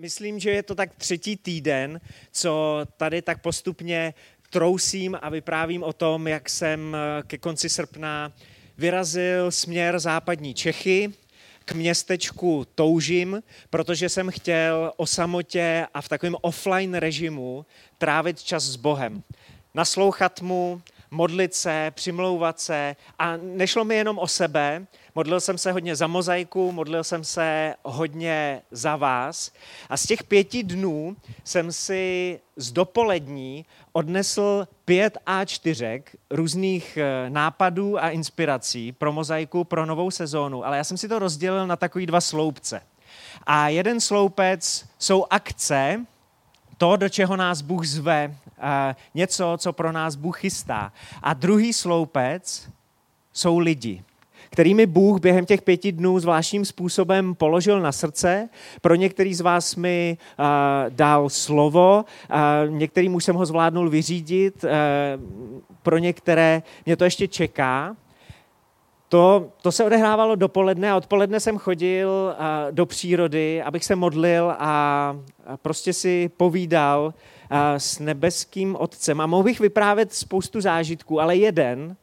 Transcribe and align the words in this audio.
Myslím, 0.00 0.38
že 0.38 0.50
je 0.50 0.62
to 0.62 0.74
tak 0.74 0.94
třetí 0.94 1.36
týden, 1.36 2.00
co 2.32 2.80
tady 2.96 3.22
tak 3.22 3.42
postupně 3.42 4.14
trousím 4.50 5.18
a 5.22 5.28
vyprávím 5.28 5.82
o 5.82 5.92
tom, 5.92 6.28
jak 6.28 6.48
jsem 6.48 6.96
eh, 6.96 7.22
ke 7.22 7.38
konci 7.38 7.68
srpna 7.68 8.32
vyrazil 8.76 9.50
směr 9.50 9.98
západní 9.98 10.54
Čechy 10.54 11.12
k 11.64 11.72
městečku 11.72 12.66
Toužim, 12.74 13.42
protože 13.70 14.08
jsem 14.08 14.30
chtěl 14.30 14.92
o 14.96 15.06
samotě 15.06 15.86
a 15.94 16.00
v 16.00 16.08
takovém 16.08 16.36
offline 16.40 16.94
režimu 16.94 17.66
trávit 17.98 18.42
čas 18.42 18.64
s 18.64 18.76
Bohem. 18.76 19.22
Naslouchat 19.74 20.40
mu, 20.40 20.82
modlit 21.10 21.54
se, 21.54 21.90
přimlouvat 21.94 22.60
se. 22.60 22.96
A 23.18 23.36
nešlo 23.36 23.84
mi 23.84 23.94
jenom 23.94 24.18
o 24.18 24.28
sebe, 24.28 24.86
modlil 25.14 25.40
jsem 25.40 25.58
se 25.58 25.72
hodně 25.72 25.96
za 25.96 26.06
mozaiku, 26.06 26.72
modlil 26.72 27.04
jsem 27.04 27.24
se 27.24 27.74
hodně 27.84 28.62
za 28.70 28.96
vás. 28.96 29.52
A 29.88 29.96
z 29.96 30.06
těch 30.06 30.22
pěti 30.22 30.62
dnů 30.62 31.16
jsem 31.44 31.72
si 31.72 32.40
z 32.56 32.72
dopolední 32.72 33.66
odnesl 33.92 34.68
pět 34.84 35.18
A4 35.26 36.02
různých 36.30 36.96
eh, 36.96 37.30
nápadů 37.30 38.02
a 38.02 38.10
inspirací 38.10 38.92
pro 38.92 39.12
mozaiku, 39.12 39.64
pro 39.64 39.86
novou 39.86 40.10
sezónu, 40.10 40.66
ale 40.66 40.76
já 40.76 40.84
jsem 40.84 40.96
si 40.96 41.08
to 41.08 41.18
rozdělil 41.18 41.66
na 41.66 41.76
takový 41.76 42.06
dva 42.06 42.20
sloupce. 42.20 42.80
A 43.46 43.68
jeden 43.68 44.00
sloupec 44.00 44.86
jsou 44.98 45.26
akce, 45.30 46.06
to, 46.78 46.96
do 46.96 47.08
čeho 47.08 47.36
nás 47.36 47.60
Bůh 47.60 47.86
zve, 47.86 48.34
něco, 49.14 49.56
co 49.58 49.72
pro 49.72 49.92
nás 49.92 50.14
Bůh 50.14 50.40
chystá. 50.40 50.92
A 51.22 51.34
druhý 51.34 51.72
sloupec 51.72 52.68
jsou 53.32 53.58
lidi, 53.58 54.02
kterými 54.50 54.86
Bůh 54.86 55.20
během 55.20 55.46
těch 55.46 55.62
pěti 55.62 55.92
dnů 55.92 56.18
zvláštním 56.18 56.64
způsobem 56.64 57.34
položil 57.34 57.80
na 57.80 57.92
srdce. 57.92 58.48
Pro 58.80 58.94
některý 58.94 59.34
z 59.34 59.40
vás 59.40 59.76
mi 59.76 60.18
uh, 60.38 60.46
dal 60.88 61.28
slovo, 61.28 62.04
uh, 62.64 62.70
některým 62.70 63.14
už 63.14 63.24
jsem 63.24 63.36
ho 63.36 63.46
zvládnul 63.46 63.90
vyřídit, 63.90 64.64
uh, 64.64 64.70
pro 65.82 65.98
některé 65.98 66.62
mě 66.86 66.96
to 66.96 67.04
ještě 67.04 67.28
čeká. 67.28 67.96
To, 69.08 69.48
to 69.62 69.72
se 69.72 69.84
odehrávalo 69.84 70.34
dopoledne 70.34 70.90
a 70.90 70.96
odpoledne 70.96 71.40
jsem 71.40 71.58
chodil 71.58 72.10
uh, 72.10 72.34
do 72.70 72.86
přírody, 72.86 73.62
abych 73.62 73.84
se 73.84 73.96
modlil 73.96 74.54
a, 74.58 75.16
prostě 75.62 75.92
si 75.92 76.30
povídal 76.36 77.04
uh, 77.04 77.58
s 77.78 77.98
nebeským 77.98 78.76
otcem. 78.76 79.20
A 79.20 79.26
mohl 79.26 79.42
bych 79.42 79.60
vyprávět 79.60 80.12
spoustu 80.12 80.60
zážitků, 80.60 81.20
ale 81.20 81.36
jeden 81.36 81.96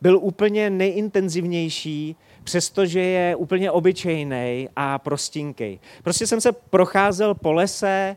byl 0.00 0.18
úplně 0.22 0.70
nejintenzivnější, 0.70 2.16
přestože 2.44 3.00
je 3.00 3.36
úplně 3.36 3.70
obyčejný 3.70 4.68
a 4.76 4.98
prostinkej. 4.98 5.78
Prostě 6.02 6.26
jsem 6.26 6.40
se 6.40 6.52
procházel 6.52 7.34
po 7.34 7.52
lese, 7.52 8.16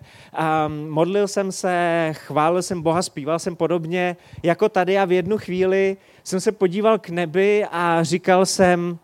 um, 0.68 0.90
modlil 0.90 1.28
jsem 1.28 1.52
se, 1.52 2.10
chválil 2.14 2.62
jsem 2.62 2.82
Boha, 2.82 3.02
zpíval 3.02 3.40
jsem 3.40 3.56
podobně 3.56 4.18
jako 4.44 4.70
tady 4.70 4.98
a 4.98 5.06
v 5.06 5.12
jednu 5.12 5.38
chvíli 5.38 5.98
jsem 6.26 6.42
se 6.42 6.52
podíval 6.52 7.00
k 7.00 7.10
nebi 7.10 7.66
a 7.72 8.04
říkal 8.04 8.46
jsem, 8.46 9.00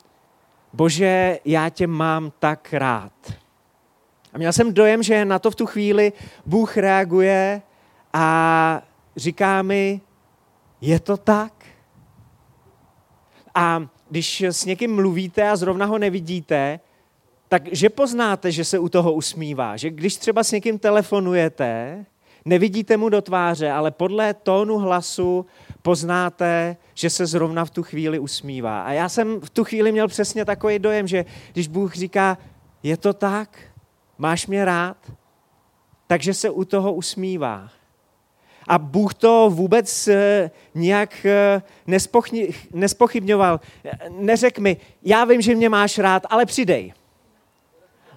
Bože, 0.74 1.40
já 1.46 1.70
tě 1.70 1.88
mám 1.88 2.32
tak 2.40 2.74
rád. 2.74 3.12
A 4.34 4.38
měl 4.38 4.54
jsem 4.54 4.74
dojem, 4.74 5.04
že 5.04 5.26
na 5.26 5.40
to 5.40 5.52
v 5.52 5.56
tu 5.56 5.66
chvíli 5.66 6.14
Bůh 6.46 6.78
reaguje 6.78 7.62
a 8.14 8.82
říká 9.16 9.62
mi, 9.62 10.02
je 10.82 11.00
to 11.00 11.18
tak? 11.18 11.54
A 13.56 13.88
když 14.10 14.42
s 14.42 14.66
někým 14.66 14.96
mluvíte 14.96 15.50
a 15.50 15.56
zrovna 15.56 15.86
ho 15.86 15.98
nevidíte, 15.98 16.80
takže 17.50 17.90
poznáte, 17.90 18.52
že 18.52 18.66
se 18.66 18.80
u 18.80 18.90
toho 18.90 19.14
usmívá. 19.14 19.78
Že 19.78 19.90
když 19.90 20.18
třeba 20.18 20.44
s 20.44 20.52
někým 20.52 20.80
telefonujete, 20.80 22.06
nevidíte 22.46 22.98
mu 22.98 23.10
do 23.10 23.22
tváře, 23.22 23.72
ale 23.72 23.92
podle 23.92 24.34
tónu 24.34 24.78
hlasu 24.78 25.46
poznáte, 25.82 26.78
že 26.94 27.10
se 27.10 27.26
zrovna 27.26 27.66
v 27.66 27.70
tu 27.70 27.84
chvíli 27.84 28.20
usmívá. 28.20 28.82
A 28.82 28.92
já 28.92 29.10
jsem 29.10 29.42
v 29.42 29.50
tu 29.50 29.64
chvíli 29.64 29.92
měl 29.92 30.08
přesně 30.08 30.46
takový 30.46 30.80
dojem, 30.80 31.08
že 31.08 31.26
když 31.54 31.68
Bůh 31.68 31.96
říká, 31.96 32.38
je 32.84 32.98
to 32.98 33.14
tak, 33.14 33.60
máš 34.18 34.48
mě 34.48 34.66
rád, 34.66 34.98
takže 36.08 36.34
se 36.34 36.50
u 36.50 36.66
toho 36.66 36.94
usmívá. 36.94 37.70
A 38.68 38.78
Bůh 38.78 39.14
to 39.14 39.50
vůbec 39.54 40.08
eh, 40.08 40.52
nějak 40.76 41.26
eh, 41.26 41.62
nespochybňoval. 42.74 43.60
Neřek 44.10 44.60
mi, 44.60 44.78
já 45.04 45.26
vím, 45.26 45.42
že 45.42 45.56
mě 45.56 45.70
máš 45.70 45.98
rád, 45.98 46.24
ale 46.30 46.46
přidej. 46.46 46.94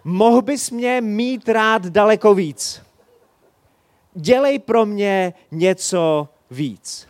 Mohl 0.05 0.43
bys 0.43 0.71
mě 0.71 1.01
mít 1.01 1.49
rád 1.49 1.87
daleko 1.87 2.35
víc. 2.35 2.83
Dělej 4.15 4.59
pro 4.59 4.87
mě 4.87 5.35
něco 5.51 6.29
víc. 6.51 7.09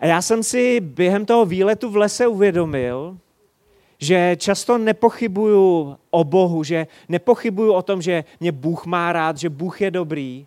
A 0.00 0.06
já 0.06 0.22
jsem 0.22 0.42
si 0.42 0.80
během 0.80 1.26
toho 1.26 1.44
výletu 1.44 1.90
v 1.90 1.96
lese 1.96 2.26
uvědomil, 2.26 3.18
že 3.98 4.36
často 4.36 4.78
nepochybuju 4.78 5.96
o 6.10 6.24
Bohu, 6.24 6.64
že 6.64 6.86
nepochybuju 7.08 7.72
o 7.72 7.82
tom, 7.82 8.02
že 8.02 8.24
mě 8.40 8.52
Bůh 8.52 8.86
má 8.86 9.12
rád, 9.12 9.36
že 9.36 9.48
Bůh 9.48 9.80
je 9.80 9.90
dobrý, 9.90 10.46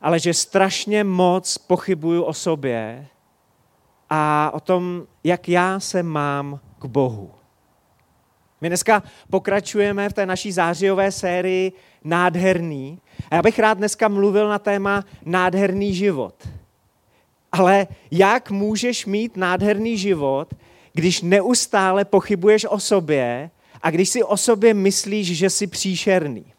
ale 0.00 0.18
že 0.18 0.34
strašně 0.34 1.04
moc 1.04 1.58
pochybuju 1.58 2.22
o 2.22 2.34
sobě 2.34 3.06
a 4.10 4.50
o 4.54 4.60
tom, 4.60 5.06
jak 5.24 5.48
já 5.48 5.80
se 5.80 6.02
mám 6.02 6.60
k 6.78 6.84
Bohu. 6.84 7.39
My 8.60 8.68
dneska 8.68 9.02
pokračujeme 9.30 10.08
v 10.08 10.12
té 10.12 10.26
naší 10.26 10.52
zářijové 10.52 11.12
sérii 11.12 11.72
Nádherný. 12.04 12.98
A 13.30 13.34
já 13.34 13.42
bych 13.42 13.58
rád 13.58 13.78
dneska 13.78 14.08
mluvil 14.08 14.48
na 14.48 14.58
téma 14.58 15.04
Nádherný 15.24 15.94
život. 15.94 16.48
Ale 17.52 17.86
jak 18.10 18.50
můžeš 18.50 19.06
mít 19.06 19.36
nádherný 19.36 19.98
život, 19.98 20.54
když 20.92 21.22
neustále 21.22 22.04
pochybuješ 22.04 22.64
o 22.64 22.78
sobě 22.78 23.50
a 23.82 23.90
když 23.90 24.08
si 24.08 24.22
o 24.22 24.36
sobě 24.36 24.74
myslíš, 24.74 25.36
že 25.36 25.50
jsi 25.50 25.66
příšerný? 25.66 26.52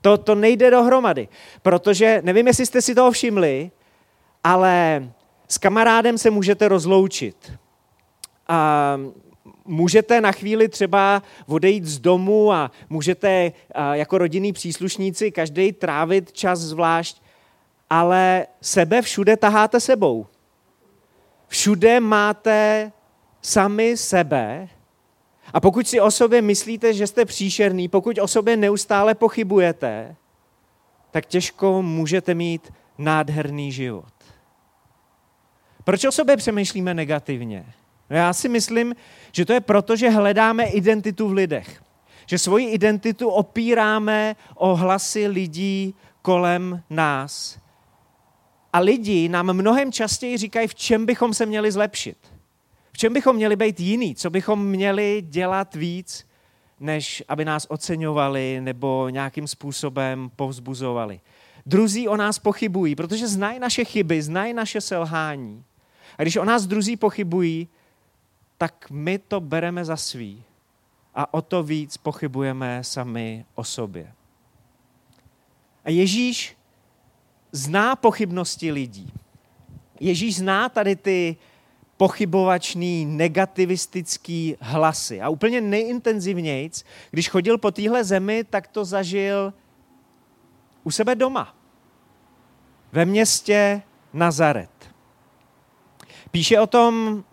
To, 0.00 0.18
to 0.18 0.34
nejde 0.34 0.70
dohromady, 0.70 1.28
protože 1.62 2.20
nevím, 2.24 2.46
jestli 2.46 2.66
jste 2.66 2.82
si 2.82 2.94
toho 2.94 3.10
všimli, 3.10 3.70
ale 4.44 5.08
s 5.48 5.58
kamarádem 5.58 6.18
se 6.18 6.30
můžete 6.30 6.68
rozloučit. 6.68 7.52
A 8.48 8.98
můžete 9.66 10.20
na 10.20 10.32
chvíli 10.32 10.68
třeba 10.68 11.22
odejít 11.46 11.84
z 11.84 11.98
domu 11.98 12.52
a 12.52 12.70
můžete 12.90 13.52
jako 13.92 14.18
rodinní 14.18 14.52
příslušníci 14.52 15.30
každý 15.30 15.72
trávit 15.72 16.32
čas 16.32 16.58
zvlášť, 16.58 17.22
ale 17.90 18.46
sebe 18.60 19.02
všude 19.02 19.36
taháte 19.36 19.80
sebou. 19.80 20.26
Všude 21.48 22.00
máte 22.00 22.92
sami 23.42 23.96
sebe 23.96 24.68
a 25.52 25.60
pokud 25.60 25.88
si 25.88 26.00
o 26.00 26.10
sobě 26.10 26.42
myslíte, 26.42 26.94
že 26.94 27.06
jste 27.06 27.24
příšerný, 27.24 27.88
pokud 27.88 28.18
o 28.18 28.28
sobě 28.28 28.56
neustále 28.56 29.14
pochybujete, 29.14 30.16
tak 31.10 31.26
těžko 31.26 31.82
můžete 31.82 32.34
mít 32.34 32.72
nádherný 32.98 33.72
život. 33.72 34.12
Proč 35.84 36.04
o 36.04 36.12
sobě 36.12 36.36
přemýšlíme 36.36 36.94
negativně? 36.94 37.66
No 38.10 38.16
já 38.16 38.32
si 38.32 38.48
myslím, 38.48 38.94
že 39.32 39.44
to 39.44 39.52
je 39.52 39.60
proto, 39.60 39.96
že 39.96 40.10
hledáme 40.10 40.64
identitu 40.64 41.28
v 41.28 41.32
lidech. 41.32 41.82
Že 42.26 42.38
svoji 42.38 42.66
identitu 42.66 43.28
opíráme 43.28 44.36
o 44.54 44.76
hlasy 44.76 45.26
lidí 45.26 45.94
kolem 46.22 46.82
nás. 46.90 47.58
A 48.72 48.78
lidi 48.78 49.28
nám 49.28 49.52
mnohem 49.52 49.92
častěji 49.92 50.36
říkají, 50.36 50.68
v 50.68 50.74
čem 50.74 51.06
bychom 51.06 51.34
se 51.34 51.46
měli 51.46 51.72
zlepšit. 51.72 52.16
V 52.92 52.98
čem 52.98 53.12
bychom 53.12 53.36
měli 53.36 53.56
být 53.56 53.80
jiný? 53.80 54.14
Co 54.14 54.30
bychom 54.30 54.66
měli 54.66 55.22
dělat 55.28 55.74
víc, 55.74 56.26
než 56.80 57.22
aby 57.28 57.44
nás 57.44 57.66
oceňovali 57.68 58.60
nebo 58.60 59.08
nějakým 59.08 59.46
způsobem 59.46 60.30
povzbuzovali? 60.36 61.20
Druzí 61.66 62.08
o 62.08 62.16
nás 62.16 62.38
pochybují, 62.38 62.94
protože 62.94 63.28
znají 63.28 63.58
naše 63.58 63.84
chyby, 63.84 64.22
znají 64.22 64.54
naše 64.54 64.80
selhání. 64.80 65.64
A 66.18 66.22
když 66.22 66.36
o 66.36 66.44
nás 66.44 66.66
druzí 66.66 66.96
pochybují, 66.96 67.68
tak 68.58 68.90
my 68.90 69.18
to 69.18 69.40
bereme 69.40 69.84
za 69.84 69.96
svý. 69.96 70.42
A 71.14 71.34
o 71.34 71.42
to 71.42 71.62
víc 71.62 71.96
pochybujeme 71.96 72.84
sami 72.84 73.44
o 73.54 73.64
sobě. 73.64 74.12
A 75.84 75.90
Ježíš 75.90 76.56
zná 77.52 77.96
pochybnosti 77.96 78.72
lidí. 78.72 79.12
Ježíš 80.00 80.36
zná 80.36 80.68
tady 80.68 80.96
ty 80.96 81.36
pochybovačný, 81.96 83.04
negativistický 83.06 84.56
hlasy. 84.60 85.20
A 85.20 85.28
úplně 85.28 85.60
nejintenzivnějc, 85.60 86.84
když 87.10 87.28
chodil 87.28 87.58
po 87.58 87.70
téhle 87.70 88.04
zemi, 88.04 88.44
tak 88.44 88.68
to 88.68 88.84
zažil 88.84 89.54
u 90.84 90.90
sebe 90.90 91.14
doma. 91.14 91.54
Ve 92.92 93.04
městě 93.04 93.82
Nazaret. 94.12 94.70
Píše 96.30 96.60
o 96.60 96.66
tom 96.66 97.24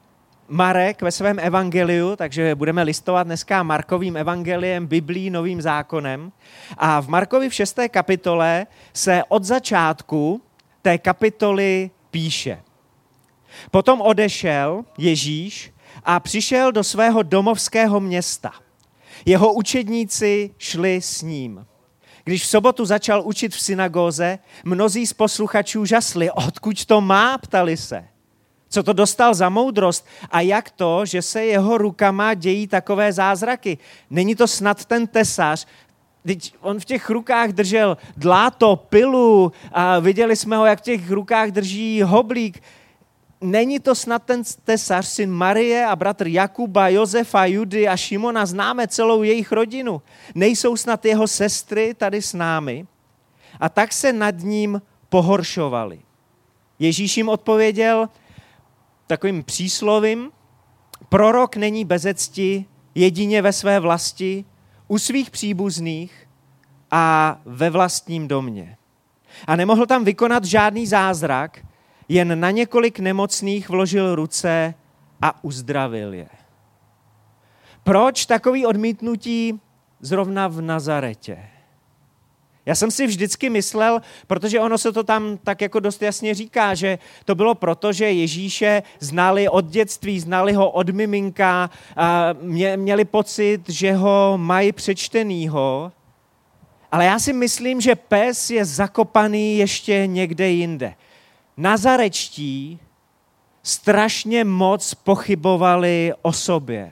Marek 0.53 1.01
ve 1.01 1.11
svém 1.11 1.39
evangeliu, 1.39 2.15
takže 2.15 2.55
budeme 2.55 2.83
listovat 2.83 3.27
dneska 3.27 3.63
Markovým 3.63 4.17
evangeliem, 4.17 4.88
Biblí, 4.88 5.29
Novým 5.29 5.61
zákonem. 5.61 6.31
A 6.77 7.01
v 7.01 7.07
Markovi 7.07 7.50
v 7.50 7.53
šesté 7.53 7.89
kapitole 7.89 8.67
se 8.94 9.23
od 9.27 9.44
začátku 9.44 10.41
té 10.81 10.97
kapitoly 10.97 11.91
píše. 12.11 12.61
Potom 13.71 14.01
odešel 14.01 14.85
Ježíš 14.97 15.73
a 16.03 16.19
přišel 16.19 16.71
do 16.71 16.83
svého 16.83 17.23
domovského 17.23 17.99
města. 17.99 18.51
Jeho 19.25 19.53
učedníci 19.53 20.51
šli 20.57 21.01
s 21.01 21.21
ním. 21.21 21.65
Když 22.23 22.44
v 22.44 22.47
sobotu 22.47 22.85
začal 22.85 23.21
učit 23.25 23.56
v 23.56 23.61
synagóze, 23.61 24.39
mnozí 24.63 25.07
z 25.07 25.13
posluchačů 25.13 25.85
žasli. 25.85 26.31
Odkud 26.31 26.85
to 26.85 27.01
má, 27.01 27.38
ptali 27.38 27.77
se. 27.77 28.12
Co 28.73 28.83
to 28.83 28.93
dostal 28.93 29.33
za 29.33 29.49
moudrost 29.49 30.07
a 30.31 30.41
jak 30.41 30.69
to, 30.69 31.05
že 31.05 31.21
se 31.21 31.45
jeho 31.45 31.77
rukama 31.77 32.33
dějí 32.33 32.67
takové 32.67 33.13
zázraky? 33.13 33.77
Není 34.09 34.35
to 34.35 34.47
snad 34.47 34.85
ten 34.85 35.07
tesař, 35.07 35.65
Teď 36.25 36.53
on 36.61 36.79
v 36.79 36.85
těch 36.85 37.09
rukách 37.09 37.49
držel 37.49 37.97
dláto, 38.17 38.75
pilu 38.75 39.51
a 39.71 39.99
viděli 39.99 40.35
jsme 40.35 40.57
ho, 40.57 40.65
jak 40.65 40.79
v 40.79 40.81
těch 40.81 41.11
rukách 41.11 41.51
drží 41.51 42.01
hoblík 42.01 42.63
není 43.41 43.79
to 43.79 43.95
snad 43.95 44.23
ten 44.23 44.43
tesař, 44.63 45.05
syn 45.05 45.31
Marie 45.31 45.85
a 45.85 45.95
bratr 45.95 46.27
Jakuba, 46.27 46.87
Josefa, 46.87 47.45
Judy 47.45 47.87
a 47.87 47.97
Šimona, 47.97 48.45
známe 48.45 48.87
celou 48.87 49.23
jejich 49.23 49.51
rodinu. 49.51 50.01
Nejsou 50.35 50.77
snad 50.77 51.05
jeho 51.05 51.27
sestry 51.27 51.93
tady 51.93 52.21
s 52.21 52.33
námi? 52.33 52.87
A 53.59 53.69
tak 53.69 53.93
se 53.93 54.13
nad 54.13 54.35
ním 54.39 54.81
pohoršovali. 55.09 55.99
Ježíš 56.79 57.17
jim 57.17 57.29
odpověděl 57.29 58.09
takovým 59.07 59.44
příslovím, 59.44 60.31
prorok 61.09 61.55
není 61.55 61.85
bezecti 61.85 62.65
jedině 62.95 63.41
ve 63.41 63.53
své 63.53 63.79
vlasti, 63.79 64.45
u 64.88 64.97
svých 64.97 65.31
příbuzných 65.31 66.29
a 66.91 67.38
ve 67.45 67.69
vlastním 67.69 68.27
domě. 68.27 68.77
A 69.47 69.55
nemohl 69.55 69.85
tam 69.85 70.03
vykonat 70.03 70.45
žádný 70.45 70.88
zázrak, 70.88 71.65
jen 72.09 72.39
na 72.39 72.51
několik 72.51 73.00
nemocných 73.00 73.69
vložil 73.69 74.15
ruce 74.15 74.73
a 75.21 75.44
uzdravil 75.44 76.13
je. 76.13 76.29
Proč 77.83 78.25
takový 78.25 78.65
odmítnutí 78.65 79.61
zrovna 79.99 80.47
v 80.47 80.61
Nazaretě? 80.61 81.52
Já 82.65 82.75
jsem 82.75 82.92
si 82.92 83.07
vždycky 83.07 83.50
myslel, 83.50 84.01
protože 84.27 84.60
ono 84.60 84.77
se 84.77 84.92
to 84.92 85.04
tam 85.04 85.38
tak 85.44 85.62
jako 85.62 85.80
dost 85.80 86.01
jasně 86.01 86.33
říká, 86.33 86.74
že 86.75 87.00
to 87.25 87.36
bylo 87.36 87.56
proto, 87.56 87.94
že 87.94 88.12
Ježíše 88.12 88.83
znali 89.00 89.50
od 89.50 89.65
dětství, 89.65 90.19
znali 90.19 90.54
ho 90.54 90.71
od 90.71 90.89
miminka, 90.89 91.69
a 91.95 92.30
měli 92.75 93.06
pocit, 93.06 93.69
že 93.69 93.94
ho 93.94 94.33
mají 94.38 94.71
přečtenýho, 94.71 95.92
ale 96.92 97.06
já 97.06 97.19
si 97.19 97.33
myslím, 97.33 97.81
že 97.81 97.95
pes 97.95 98.50
je 98.50 98.66
zakopaný 98.66 99.57
ještě 99.57 100.07
někde 100.07 100.50
jinde. 100.50 100.94
Nazarečtí 101.57 102.80
strašně 103.63 104.44
moc 104.44 104.94
pochybovali 104.94 106.13
o 106.21 106.33
sobě. 106.33 106.92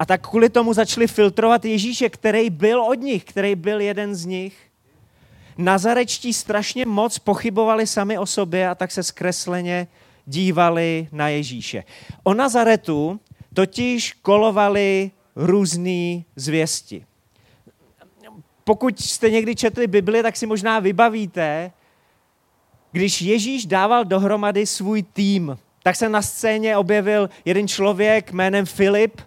A 0.00 0.06
tak 0.06 0.28
kvůli 0.28 0.48
tomu 0.50 0.72
začali 0.72 1.06
filtrovat 1.06 1.64
Ježíše, 1.64 2.08
který 2.08 2.50
byl 2.50 2.82
od 2.82 2.94
nich, 2.94 3.24
který 3.24 3.54
byl 3.54 3.80
jeden 3.80 4.14
z 4.14 4.24
nich. 4.24 4.56
Nazarečtí 5.58 6.32
strašně 6.32 6.86
moc 6.86 7.18
pochybovali 7.18 7.86
sami 7.86 8.18
o 8.18 8.26
sobě 8.26 8.68
a 8.68 8.74
tak 8.74 8.90
se 8.90 9.02
zkresleně 9.02 9.88
dívali 10.26 11.08
na 11.12 11.28
Ježíše. 11.28 11.84
O 12.22 12.34
Nazaretu 12.34 13.20
totiž 13.54 14.12
kolovali 14.12 15.10
různé 15.36 16.22
zvěsti. 16.36 17.04
Pokud 18.64 19.00
jste 19.00 19.30
někdy 19.30 19.56
četli 19.56 19.86
Bibli, 19.86 20.22
tak 20.22 20.36
si 20.36 20.46
možná 20.46 20.78
vybavíte, 20.78 21.72
když 22.92 23.22
Ježíš 23.22 23.66
dával 23.66 24.04
dohromady 24.04 24.66
svůj 24.66 25.02
tým, 25.02 25.58
tak 25.82 25.96
se 25.96 26.08
na 26.08 26.22
scéně 26.22 26.76
objevil 26.76 27.30
jeden 27.44 27.68
člověk 27.68 28.32
jménem 28.32 28.66
Filip 28.66 29.20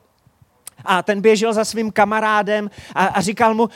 a 0.85 1.03
ten 1.03 1.21
běžel 1.21 1.53
za 1.53 1.65
svým 1.65 1.91
kamarádem 1.91 2.69
a, 2.95 3.05
a 3.05 3.21
říkal 3.21 3.53
mu, 3.53 3.69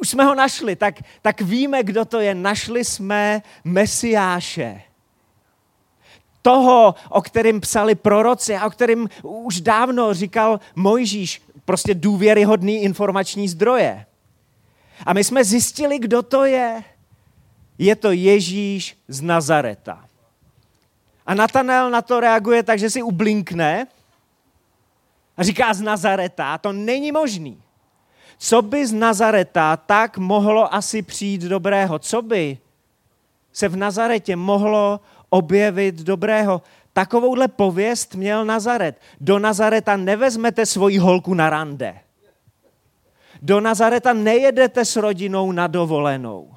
už 0.00 0.08
jsme 0.08 0.24
ho 0.24 0.34
našli, 0.34 0.76
tak, 0.76 0.94
tak 1.22 1.40
víme, 1.40 1.82
kdo 1.82 2.04
to 2.04 2.20
je. 2.20 2.34
Našli 2.34 2.84
jsme 2.84 3.42
Mesiáše. 3.64 4.82
Toho, 6.42 6.94
o 7.08 7.22
kterém 7.22 7.60
psali 7.60 7.94
proroci 7.94 8.56
a 8.56 8.66
o 8.66 8.70
kterém 8.70 9.08
už 9.22 9.60
dávno 9.60 10.14
říkal 10.14 10.60
Mojžíš, 10.74 11.42
prostě 11.64 11.94
důvěryhodný 11.94 12.82
informační 12.82 13.48
zdroje. 13.48 14.06
A 15.06 15.12
my 15.12 15.24
jsme 15.24 15.44
zjistili, 15.44 15.98
kdo 15.98 16.22
to 16.22 16.44
je 16.44 16.84
je 17.78 17.96
to 17.96 18.12
Ježíš 18.12 18.96
z 19.08 19.20
Nazareta. 19.20 20.04
A 21.26 21.34
Natanel 21.34 21.90
na 21.90 22.02
to 22.02 22.20
reaguje 22.20 22.62
tak, 22.62 22.78
že 22.78 22.90
si 22.90 23.02
ublinkne 23.02 23.86
a 25.36 25.42
říká 25.42 25.74
z 25.74 25.80
Nazareta, 25.80 26.58
to 26.58 26.72
není 26.72 27.12
možný. 27.12 27.62
Co 28.38 28.62
by 28.62 28.86
z 28.86 28.92
Nazareta 28.92 29.76
tak 29.76 30.18
mohlo 30.18 30.74
asi 30.74 31.02
přijít 31.02 31.42
dobrého? 31.42 31.98
Co 31.98 32.22
by 32.22 32.58
se 33.52 33.68
v 33.68 33.76
Nazaretě 33.76 34.36
mohlo 34.36 35.00
objevit 35.30 35.94
dobrého? 35.94 36.62
Takovouhle 36.92 37.48
pověst 37.48 38.14
měl 38.14 38.44
Nazaret. 38.44 39.00
Do 39.20 39.38
Nazareta 39.38 39.96
nevezmete 39.96 40.66
svoji 40.66 40.98
holku 40.98 41.34
na 41.34 41.50
rande. 41.50 41.98
Do 43.42 43.60
Nazareta 43.60 44.12
nejedete 44.12 44.84
s 44.84 44.96
rodinou 44.96 45.52
na 45.52 45.66
dovolenou. 45.66 46.54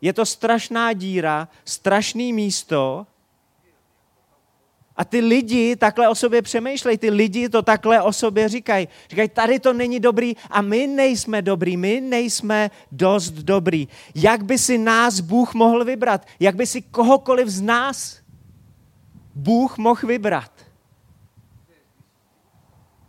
Je 0.00 0.12
to 0.12 0.26
strašná 0.26 0.92
díra, 0.92 1.48
strašný 1.64 2.32
místo. 2.32 3.06
A 4.96 5.04
ty 5.04 5.20
lidi 5.20 5.76
takhle 5.76 6.08
o 6.08 6.14
sobě 6.14 6.42
přemýšlejí, 6.42 6.98
ty 6.98 7.10
lidi 7.10 7.48
to 7.48 7.62
takhle 7.62 8.02
o 8.02 8.12
sobě 8.12 8.48
říkají. 8.48 8.88
Říkají, 9.10 9.28
tady 9.28 9.60
to 9.60 9.72
není 9.72 10.00
dobrý 10.00 10.36
a 10.50 10.62
my 10.62 10.86
nejsme 10.86 11.42
dobrý, 11.42 11.76
my 11.76 12.00
nejsme 12.00 12.70
dost 12.92 13.32
dobrý. 13.32 13.88
Jak 14.14 14.44
by 14.44 14.58
si 14.58 14.78
nás 14.78 15.20
Bůh 15.20 15.54
mohl 15.54 15.84
vybrat? 15.84 16.26
Jak 16.40 16.56
by 16.56 16.66
si 16.66 16.82
kohokoliv 16.82 17.48
z 17.48 17.60
nás 17.60 18.20
Bůh 19.34 19.78
mohl 19.78 20.06
vybrat? 20.06 20.50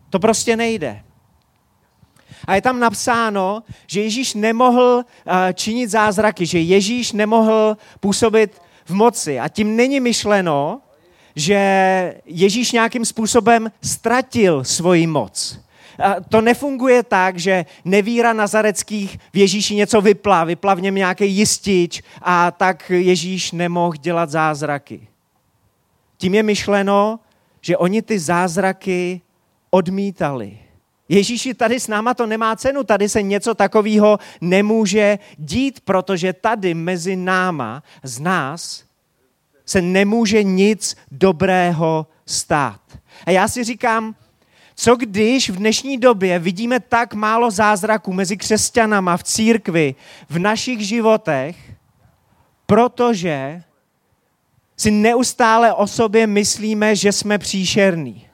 To 0.10 0.20
prostě 0.20 0.56
nejde. 0.56 1.04
A 2.48 2.56
je 2.56 2.62
tam 2.62 2.80
napsáno, 2.80 3.64
že 3.88 4.02
Ježíš 4.02 4.34
nemohl 4.34 5.04
eh, 5.04 5.54
činit 5.54 5.90
zázraky, 5.90 6.46
že 6.46 6.60
Ježíš 6.60 7.12
nemohl 7.12 7.78
působit 8.00 8.62
v 8.86 8.94
moci. 8.94 9.40
A 9.40 9.48
tím 9.48 9.76
není 9.76 10.00
myšleno, 10.00 10.82
že 11.38 12.16
Ježíš 12.26 12.72
nějakým 12.72 13.06
způsobem 13.06 13.72
ztratil 13.82 14.64
svoji 14.64 15.08
moc. 15.08 15.60
A 16.00 16.16
to 16.30 16.42
nefunguje 16.42 17.04
tak, 17.04 17.40
že 17.40 17.66
nevíra 17.86 18.34
nazareckých 18.34 19.18
v 19.34 19.38
Ježíši 19.38 19.76
něco 19.76 20.02
vypla, 20.02 20.44
vypla 20.44 20.74
v 20.74 20.82
něm 20.82 20.96
nějaký 20.96 21.32
jistič 21.32 22.02
a 22.22 22.52
tak 22.52 22.90
Ježíš 22.90 23.52
nemohl 23.52 23.98
dělat 23.98 24.30
zázraky. 24.30 25.08
Tím 26.18 26.36
je 26.36 26.44
myšleno, 26.44 27.20
že 27.62 27.78
oni 27.78 28.02
ty 28.02 28.20
zázraky 28.20 29.22
odmítali. 29.70 30.58
Ježíši, 31.10 31.54
tady 31.54 31.80
s 31.80 31.88
náma 31.88 32.14
to 32.14 32.26
nemá 32.26 32.56
cenu, 32.56 32.84
tady 32.84 33.10
se 33.10 33.22
něco 33.22 33.56
takového 33.56 34.20
nemůže 34.42 35.20
dít, 35.38 35.80
protože 35.80 36.34
tady 36.34 36.74
mezi 36.74 37.16
náma, 37.16 37.84
z 38.04 38.20
nás, 38.20 38.87
se 39.68 39.82
nemůže 39.82 40.44
nic 40.44 40.96
dobrého 41.12 42.08
stát. 42.26 42.82
A 43.26 43.32
já 43.32 43.48
si 43.48 43.64
říkám, 43.64 44.16
co 44.76 44.96
když 44.96 45.50
v 45.50 45.56
dnešní 45.56 45.98
době 45.98 46.40
vidíme 46.40 46.80
tak 46.80 47.14
málo 47.14 47.52
zázraků 47.52 48.14
mezi 48.14 48.38
křesťanama 48.38 49.18
v 49.18 49.24
církvi, 49.24 49.96
v 50.30 50.40
našich 50.40 50.88
životech, 50.88 51.56
protože 52.66 53.64
si 54.78 54.92
neustále 54.92 55.74
o 55.74 55.88
sobě 55.88 56.28
myslíme, 56.28 56.96
že 56.96 57.12
jsme 57.12 57.38
příšerní 57.38 58.28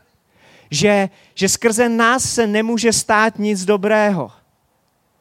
že, 0.73 1.09
že 1.33 1.49
skrze 1.49 1.89
nás 1.89 2.33
se 2.33 2.47
nemůže 2.47 2.93
stát 2.93 3.39
nic 3.39 3.65
dobrého. 3.65 4.31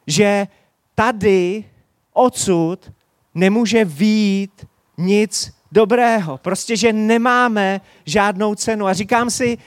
Že 0.07 0.47
tady 0.95 1.65
odsud 2.13 2.91
nemůže 3.35 3.85
výjít 3.85 4.65
nic 4.97 5.53
dobrého. 5.73 6.37
Prostě, 6.37 6.77
že 6.77 6.93
nemáme 6.93 7.81
žádnou 8.05 8.55
cenu. 8.55 8.87
A 8.87 8.93
říkám 8.93 9.29
si, 9.29 9.57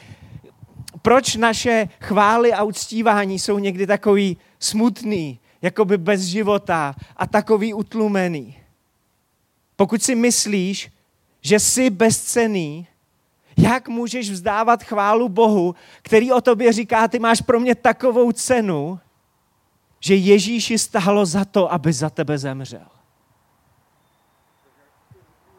proč 1.03 1.37
naše 1.37 1.89
chvály 2.01 2.53
a 2.53 2.63
uctívání 2.63 3.39
jsou 3.39 3.59
někdy 3.59 3.87
takový 3.87 4.37
smutný, 4.59 5.39
jakoby 5.63 5.99
bez 5.99 6.21
života 6.21 6.95
a 7.17 7.27
takový 7.27 7.75
utlumený. 7.75 8.57
Pokud 9.77 10.03
si 10.03 10.15
myslíš, 10.15 10.91
že 11.41 11.61
jsi 11.61 11.91
bezcený, 11.91 12.87
Jak 13.59 13.89
můžeš 13.89 14.31
vzdávat 14.31 14.85
chválu 14.85 15.29
Bohu, 15.29 15.75
který 16.03 16.33
o 16.33 16.41
tobě 16.41 16.73
říká, 16.73 17.09
ty 17.09 17.19
máš 17.19 17.41
pro 17.41 17.61
mě 17.61 17.75
takovou 17.75 18.33
cenu, 18.33 19.01
že 20.01 20.15
Ježíši 20.15 20.79
stálo 20.79 21.27
za 21.27 21.45
to, 21.45 21.73
aby 21.73 21.93
za 21.93 22.11
tebe 22.11 22.39
zemřel. 22.39 22.96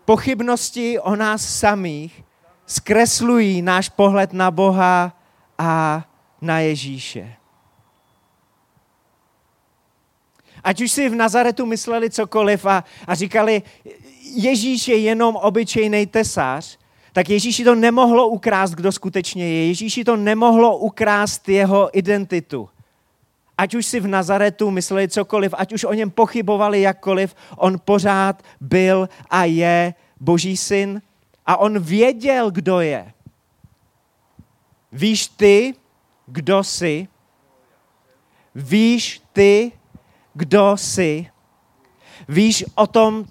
Pochybnosti 0.08 1.00
o 1.00 1.16
nás 1.16 1.60
samých 1.60 2.24
zkreslují 2.66 3.62
náš 3.62 3.90
pohled 3.90 4.34
na 4.34 4.52
Boha 4.52 5.12
a 5.58 6.04
na 6.42 6.60
Ježíše. 6.60 7.34
Ať 10.64 10.82
už 10.82 10.92
si 10.92 11.10
v 11.10 11.16
Nazaretu 11.16 11.66
mysleli 11.66 12.10
cokoliv 12.10 12.66
a, 12.66 12.84
a 13.08 13.16
říkali, 13.16 13.62
Ježíš 14.36 14.88
je 14.88 14.98
jenom 14.98 15.36
obyčejný 15.36 16.08
tesař, 16.08 16.80
tak 17.14 17.30
Ježíši 17.30 17.64
to 17.64 17.76
nemohlo 17.76 18.28
ukrást, 18.28 18.72
kdo 18.72 18.92
skutečně 18.92 19.50
je. 19.50 19.68
Ježíši 19.68 20.04
to 20.04 20.16
nemohlo 20.16 20.78
ukrást 20.78 21.50
jeho 21.50 21.98
identitu. 21.98 22.70
Ať 23.58 23.76
už 23.76 23.86
si 23.86 24.00
v 24.00 24.08
Nazaretu 24.08 24.72
mysleli 24.72 25.10
cokoliv, 25.10 25.54
ať 25.58 25.74
už 25.74 25.84
o 25.84 25.94
něm 25.94 26.10
pochybovali 26.12 26.82
jakkoliv, 26.82 27.36
on 27.56 27.80
pořád 27.86 28.44
byl 28.62 29.10
a 29.30 29.44
je 29.44 29.94
boží 30.20 30.58
syn 30.58 31.02
a 31.46 31.58
on 31.58 31.80
věděl, 31.80 32.52
kdo 32.52 32.80
je. 32.80 33.14
Víš 34.92 35.28
ty, 35.28 35.76
kdo 36.26 36.64
jsi? 36.64 37.08
Víš 38.56 39.22
ty, 39.34 39.72
kdo 40.34 40.78
jsi? 40.78 41.28
Víš 42.30 42.66
o 42.76 42.88
tom, 42.88 43.26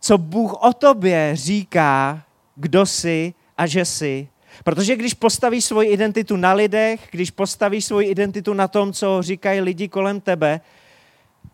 co 0.00 0.18
Bůh 0.18 0.52
o 0.62 0.72
tobě 0.72 1.30
říká, 1.36 2.22
kdo 2.54 2.86
jsi 2.86 3.34
a 3.56 3.66
že 3.66 3.84
jsi? 3.84 4.28
Protože 4.64 4.96
když 4.96 5.14
postavíš 5.14 5.64
svoji 5.64 5.88
identitu 5.88 6.36
na 6.36 6.52
lidech, 6.52 7.00
když 7.10 7.30
postavíš 7.30 7.84
svoji 7.84 8.08
identitu 8.08 8.54
na 8.54 8.68
tom, 8.68 8.92
co 8.92 9.22
říkají 9.22 9.60
lidi 9.60 9.88
kolem 9.88 10.20
tebe, 10.20 10.60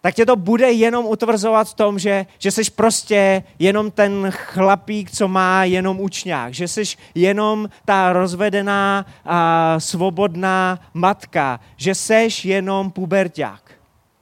tak 0.04 0.14
tě 0.14 0.26
to 0.26 0.36
bude 0.36 0.72
jenom 0.72 1.06
utvrzovat 1.06 1.68
v 1.68 1.74
tom, 1.74 1.98
že, 1.98 2.26
že 2.38 2.50
jsi 2.50 2.70
prostě 2.70 3.42
jenom 3.58 3.90
ten 3.90 4.30
chlapík, 4.30 5.10
co 5.10 5.28
má 5.28 5.64
jenom 5.64 6.00
učňák, 6.00 6.54
že 6.54 6.68
jsi 6.68 6.82
jenom 7.14 7.68
ta 7.84 8.12
rozvedená 8.12 9.06
a 9.24 9.80
svobodná 9.80 10.80
matka, 10.94 11.60
že 11.76 11.94
jsi 11.94 12.28
jenom 12.44 12.90
puberták, 12.90 13.72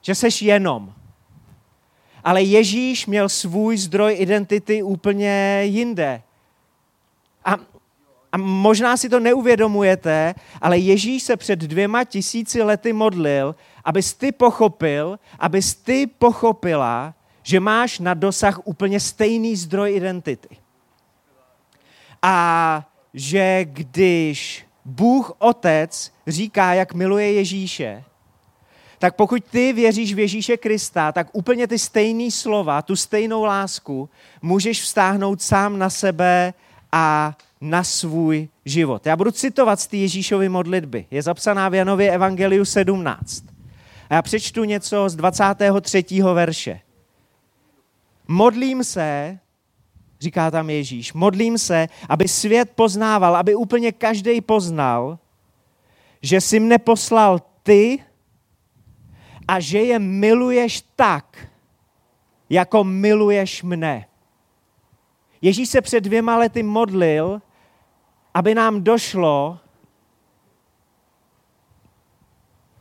že 0.01 0.15
jsi 0.15 0.45
jenom. 0.45 0.93
Ale 2.23 2.41
Ježíš 2.41 3.05
měl 3.05 3.29
svůj 3.29 3.77
zdroj 3.77 4.15
identity 4.19 4.83
úplně 4.83 5.61
jinde. 5.63 6.21
A 7.45 7.57
a 8.33 8.37
možná 8.37 8.97
si 8.97 9.09
to 9.09 9.19
neuvědomujete, 9.19 10.35
ale 10.61 10.77
Ježíš 10.77 11.23
se 11.23 11.37
před 11.37 11.59
dvěma 11.59 12.03
tisíci 12.03 12.61
lety 12.61 12.93
modlil, 12.93 13.55
abys 13.85 14.13
ty 14.13 14.31
pochopil, 14.31 15.19
abys 15.39 15.75
ty 15.75 16.07
pochopila, 16.07 17.13
že 17.43 17.59
máš 17.59 17.99
na 17.99 18.13
dosah 18.13 18.67
úplně 18.67 18.99
stejný 18.99 19.55
zdroj 19.55 19.95
identity. 19.95 20.57
A 22.21 22.89
že 23.13 23.65
když 23.65 24.65
Bůh 24.85 25.33
Otec 25.39 26.11
říká, 26.27 26.73
jak 26.73 26.93
miluje 26.93 27.33
Ježíše, 27.33 28.03
tak 28.99 29.15
pokud 29.15 29.43
ty 29.43 29.73
věříš 29.73 30.13
v 30.13 30.19
Ježíše 30.19 30.57
Krista, 30.57 31.11
tak 31.11 31.27
úplně 31.33 31.67
ty 31.67 31.79
stejné 31.79 32.31
slova, 32.31 32.81
tu 32.81 32.95
stejnou 32.95 33.43
lásku 33.43 34.09
můžeš 34.41 34.81
vztáhnout 34.81 35.41
sám 35.41 35.79
na 35.79 35.89
sebe 35.89 36.53
a 36.91 37.37
na 37.63 37.83
svůj 37.83 38.49
život. 38.65 39.05
Já 39.05 39.15
budu 39.15 39.31
citovat 39.31 39.79
z 39.79 39.87
té 39.87 39.97
Ježíšovy 39.97 40.49
modlitby. 40.49 41.05
Je 41.11 41.21
zapsaná 41.21 41.69
v 41.69 41.73
Janově 41.73 42.11
Evangeliu 42.11 42.65
17. 42.65 43.45
A 44.09 44.13
já 44.13 44.21
přečtu 44.21 44.63
něco 44.63 45.09
z 45.09 45.15
23. 45.15 46.03
verše. 46.33 46.79
Modlím 48.27 48.83
se, 48.83 49.39
říká 50.19 50.51
tam 50.51 50.69
Ježíš, 50.69 51.13
modlím 51.13 51.57
se, 51.57 51.87
aby 52.09 52.27
svět 52.27 52.71
poznával, 52.75 53.35
aby 53.35 53.55
úplně 53.55 53.91
každý 53.91 54.41
poznal, 54.41 55.19
že 56.21 56.41
jsi 56.41 56.59
mne 56.59 56.77
poslal 56.77 57.39
ty 57.63 58.03
a 59.47 59.59
že 59.59 59.79
je 59.79 59.99
miluješ 59.99 60.83
tak, 60.95 61.47
jako 62.49 62.83
miluješ 62.83 63.63
mne. 63.63 64.05
Ježíš 65.41 65.69
se 65.69 65.81
před 65.81 66.01
dvěma 66.01 66.37
lety 66.37 66.63
modlil, 66.63 67.41
aby 68.33 68.55
nám 68.55 68.83
došlo, 68.83 69.59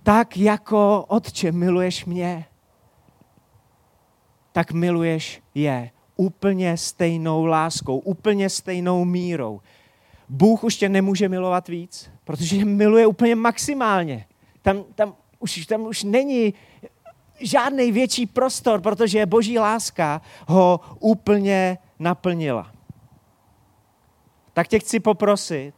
tak 0.02 0.36
jako 0.36 1.04
Otče 1.08 1.52
miluješ 1.52 2.04
mě, 2.04 2.44
tak 4.52 4.72
miluješ 4.72 5.42
je 5.54 5.90
úplně 6.16 6.76
stejnou 6.76 7.44
láskou, 7.44 7.98
úplně 7.98 8.50
stejnou 8.50 9.04
mírou. 9.04 9.60
Bůh 10.28 10.64
už 10.64 10.76
tě 10.76 10.88
nemůže 10.88 11.28
milovat 11.28 11.68
víc, 11.68 12.10
protože 12.24 12.56
tě 12.56 12.64
miluje 12.64 13.06
úplně 13.06 13.34
maximálně. 13.34 14.26
Tam, 14.62 14.84
tam, 14.94 15.14
už, 15.38 15.66
tam 15.66 15.82
už 15.82 16.02
není 16.02 16.54
žádný 17.40 17.92
větší 17.92 18.26
prostor, 18.26 18.80
protože 18.80 19.26
boží 19.26 19.58
láska 19.58 20.20
ho 20.46 20.80
úplně 21.00 21.78
naplnila 21.98 22.72
tak 24.52 24.68
tě 24.68 24.78
chci 24.78 25.00
poprosit, 25.00 25.74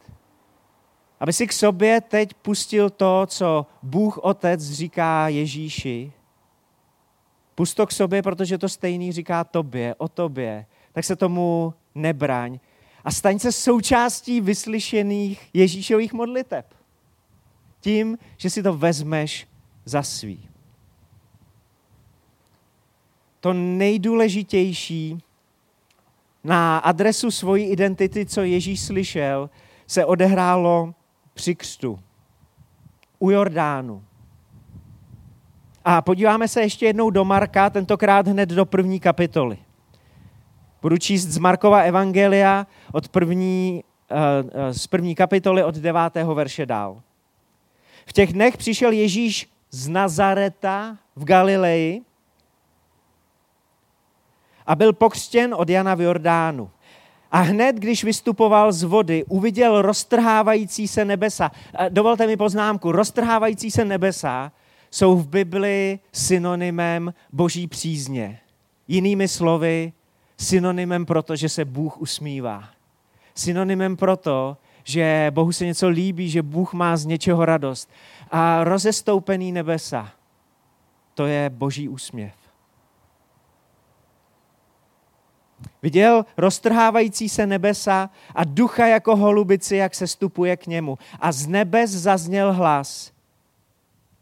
aby 1.19 1.33
si 1.33 1.47
k 1.47 1.53
sobě 1.53 2.01
teď 2.01 2.33
pustil 2.33 2.89
to, 2.89 3.25
co 3.25 3.65
Bůh 3.83 4.17
Otec 4.17 4.71
říká 4.71 5.27
Ježíši. 5.27 6.11
Pust 7.55 7.77
to 7.77 7.87
k 7.87 7.91
sobě, 7.91 8.21
protože 8.21 8.57
to 8.57 8.69
stejný 8.69 9.11
říká 9.11 9.43
tobě, 9.43 9.95
o 9.97 10.07
tobě. 10.07 10.65
Tak 10.91 11.05
se 11.05 11.15
tomu 11.15 11.73
nebraň. 11.95 12.59
A 13.03 13.11
staň 13.11 13.39
se 13.39 13.51
součástí 13.51 14.41
vyslyšených 14.41 15.49
Ježíšových 15.53 16.13
modliteb. 16.13 16.73
Tím, 17.79 18.17
že 18.37 18.49
si 18.49 18.63
to 18.63 18.77
vezmeš 18.77 19.47
za 19.85 20.03
svý. 20.03 20.49
To 23.39 23.53
nejdůležitější 23.53 25.23
na 26.45 26.77
adresu 26.77 27.31
svojí 27.31 27.65
identity, 27.65 28.25
co 28.25 28.41
Ježíš 28.41 28.81
slyšel, 28.81 29.49
se 29.87 30.05
odehrálo 30.05 30.93
při 31.33 31.55
křtu 31.55 31.99
u 33.19 33.31
Jordánu. 33.31 34.03
A 35.85 36.01
podíváme 36.01 36.47
se 36.47 36.61
ještě 36.61 36.85
jednou 36.85 37.09
do 37.09 37.25
Marka, 37.25 37.69
tentokrát 37.69 38.27
hned 38.27 38.49
do 38.49 38.65
první 38.65 38.99
kapitoly. 38.99 39.57
Budu 40.81 40.97
číst 40.97 41.27
z 41.27 41.37
Markova 41.37 41.81
Evangelia 41.81 42.67
od 42.91 43.07
první, 43.07 43.83
eh, 44.11 44.15
eh, 44.51 44.73
z 44.73 44.87
první 44.87 45.15
kapitoly 45.15 45.63
od 45.63 45.75
devátého 45.75 46.35
verše 46.35 46.65
dál. 46.65 47.01
V 48.05 48.13
těch 48.13 48.33
dnech 48.33 48.57
přišel 48.57 48.91
Ježíš 48.91 49.49
z 49.71 49.87
Nazareta 49.87 50.97
v 51.15 51.23
Galileji 51.23 52.01
a 54.67 54.75
byl 54.75 54.93
pokřtěn 54.93 55.55
od 55.57 55.69
Jana 55.69 55.95
v 55.95 56.01
Jordánu. 56.01 56.69
A 57.31 57.39
hned, 57.39 57.75
když 57.75 58.03
vystupoval 58.03 58.71
z 58.71 58.83
vody, 58.83 59.23
uviděl 59.23 59.81
roztrhávající 59.81 60.87
se 60.87 61.05
nebesa. 61.05 61.51
Dovolte 61.89 62.27
mi 62.27 62.37
poznámku, 62.37 62.91
roztrhávající 62.91 63.71
se 63.71 63.85
nebesa 63.85 64.51
jsou 64.91 65.15
v 65.15 65.27
Bibli 65.27 65.99
synonymem 66.11 67.13
boží 67.33 67.67
přízně. 67.67 68.39
Jinými 68.87 69.27
slovy, 69.27 69.93
synonymem 70.37 71.05
proto, 71.05 71.35
že 71.35 71.49
se 71.49 71.65
Bůh 71.65 72.01
usmívá. 72.01 72.63
Synonymem 73.35 73.97
proto, 73.97 74.57
že 74.83 75.31
Bohu 75.33 75.51
se 75.51 75.65
něco 75.65 75.89
líbí, 75.89 76.29
že 76.29 76.41
Bůh 76.41 76.73
má 76.73 76.97
z 76.97 77.05
něčeho 77.05 77.45
radost. 77.45 77.89
A 78.31 78.63
rozestoupený 78.63 79.51
nebesa, 79.51 80.11
to 81.13 81.25
je 81.25 81.49
boží 81.49 81.89
úsměv. 81.89 82.33
Viděl 85.85 86.25
roztrhávající 86.37 87.29
se 87.29 87.47
nebesa 87.47 88.09
a 88.35 88.43
ducha 88.43 88.87
jako 88.87 89.15
holubici, 89.15 89.75
jak 89.75 89.95
se 89.95 90.07
stupuje 90.07 90.57
k 90.57 90.67
němu. 90.67 90.97
A 91.19 91.31
z 91.31 91.47
nebes 91.47 91.91
zazněl 91.91 92.53
hlas. 92.53 93.11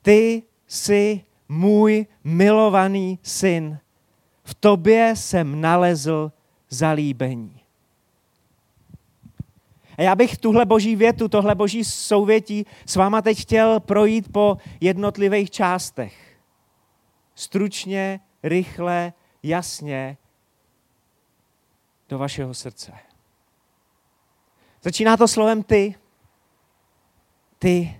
Ty 0.01 0.43
jsi 0.67 1.21
můj 1.49 2.05
milovaný 2.23 3.19
syn. 3.21 3.79
V 4.43 4.53
tobě 4.53 5.13
jsem 5.15 5.61
nalezl 5.61 6.31
zalíbení. 6.69 7.61
A 9.97 10.01
já 10.01 10.15
bych 10.15 10.37
tuhle 10.37 10.65
boží 10.65 10.95
větu, 10.95 11.27
tohle 11.27 11.55
boží 11.55 11.83
souvětí 11.83 12.65
s 12.85 12.95
váma 12.95 13.21
teď 13.21 13.41
chtěl 13.41 13.79
projít 13.79 14.31
po 14.31 14.57
jednotlivých 14.81 15.51
částech. 15.51 16.37
Stručně, 17.35 18.19
rychle, 18.43 19.13
jasně 19.43 20.17
do 22.13 22.19
vašeho 22.19 22.53
srdce. 22.53 22.91
Začíná 24.81 25.17
to 25.17 25.27
slovem 25.27 25.63
ty. 25.63 25.95
Ty. 27.59 27.99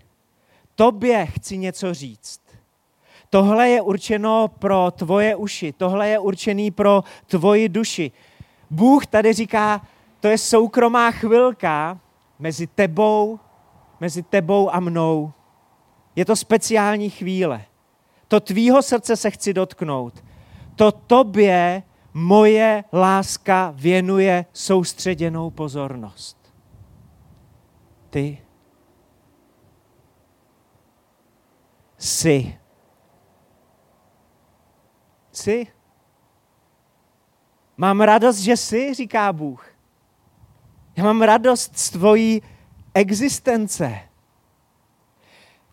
Tobě 0.75 1.25
chci 1.25 1.57
něco 1.57 1.93
říct. 1.93 2.41
Tohle 3.29 3.69
je 3.69 3.81
určeno 3.81 4.47
pro 4.47 4.91
tvoje 4.91 5.35
uši, 5.35 5.73
tohle 5.73 6.09
je 6.09 6.19
určený 6.19 6.71
pro 6.71 7.03
tvoji 7.27 7.69
duši. 7.69 8.11
Bůh 8.69 9.05
tady 9.05 9.33
říká, 9.33 9.87
to 10.19 10.27
je 10.27 10.37
soukromá 10.37 11.11
chvilka 11.11 11.99
mezi 12.39 12.67
tebou, 12.67 13.39
mezi 13.99 14.23
tebou 14.23 14.69
a 14.69 14.79
mnou. 14.79 15.33
Je 16.15 16.25
to 16.25 16.35
speciální 16.35 17.09
chvíle. 17.09 17.65
To 18.27 18.39
tvýho 18.39 18.81
srdce 18.81 19.15
se 19.17 19.31
chci 19.31 19.53
dotknout. 19.53 20.23
To 20.75 20.91
tobě 20.91 21.83
moje 22.13 22.83
láska 22.93 23.73
věnuje 23.75 24.45
soustředěnou 24.53 25.49
pozornost. 25.49 26.53
Ty 28.09 28.37
jsi. 31.97 32.59
Jsi. 35.31 35.67
Mám 37.77 38.01
radost, 38.01 38.37
že 38.37 38.57
jsi, 38.57 38.93
říká 38.93 39.33
Bůh. 39.33 39.67
Já 40.95 41.03
mám 41.03 41.21
radost 41.21 41.77
z 41.77 41.89
tvojí 41.89 42.41
existence. 42.93 43.99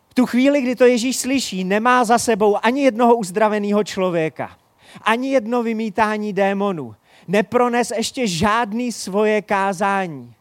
V 0.09 0.15
tu 0.15 0.27
chvíli, 0.27 0.63
kdy 0.63 0.77
to 0.77 0.85
Ježíš 0.85 1.17
slyší, 1.17 1.65
nemá 1.65 2.05
za 2.05 2.19
sebou 2.19 2.65
ani 2.65 2.83
jednoho 2.83 3.17
uzdraveného 3.17 3.85
člověka, 3.85 4.59
ani 5.03 5.33
jedno 5.33 5.63
vymítání 5.63 6.33
démonů. 6.33 6.95
Neprones 7.29 7.91
ještě 7.97 8.27
žádný 8.27 8.93
svoje 8.93 9.43
kázání. 9.43 10.35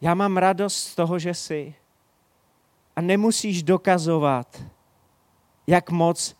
Já 0.00 0.14
mám 0.14 0.36
radost 0.36 0.76
z 0.76 0.94
toho, 0.94 1.18
že 1.18 1.34
jsi. 1.34 1.74
A 2.96 3.00
nemusíš 3.00 3.62
dokazovat, 3.62 4.62
jak 5.66 5.90
moc 5.90 6.36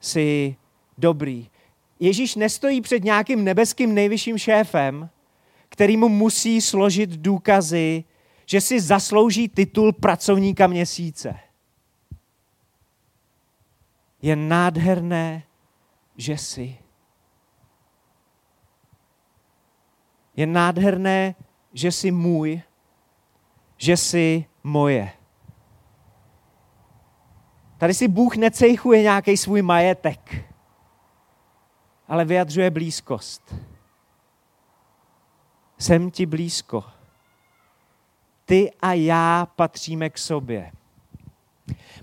jsi 0.00 0.56
dobrý. 0.98 1.48
Ježíš 2.00 2.34
nestojí 2.34 2.80
před 2.80 3.04
nějakým 3.04 3.44
nebeským 3.44 3.94
nejvyšším 3.94 4.38
šéfem, 4.38 5.10
který 5.68 5.96
mu 5.96 6.08
musí 6.08 6.60
složit 6.60 7.10
důkazy, 7.10 8.04
že 8.46 8.60
si 8.60 8.80
zaslouží 8.80 9.48
titul 9.48 9.92
pracovníka 9.92 10.66
měsíce. 10.66 11.38
Je 14.26 14.36
nádherné, 14.36 15.42
že 16.16 16.38
jsi. 16.38 16.78
Je 20.36 20.46
nádherné, 20.46 21.34
že 21.72 21.92
jsi 21.92 22.10
můj, 22.10 22.62
že 23.76 23.96
jsi 23.96 24.44
moje. 24.62 25.12
Tady 27.78 27.94
si 27.94 28.08
Bůh 28.08 28.36
necejchuje 28.36 29.02
nějaký 29.02 29.36
svůj 29.36 29.62
majetek, 29.62 30.52
ale 32.08 32.24
vyjadřuje 32.24 32.70
blízkost. 32.70 33.54
Jsem 35.78 36.10
ti 36.10 36.26
blízko. 36.26 36.84
Ty 38.44 38.72
a 38.82 38.92
já 38.92 39.46
patříme 39.56 40.10
k 40.10 40.18
sobě. 40.18 40.72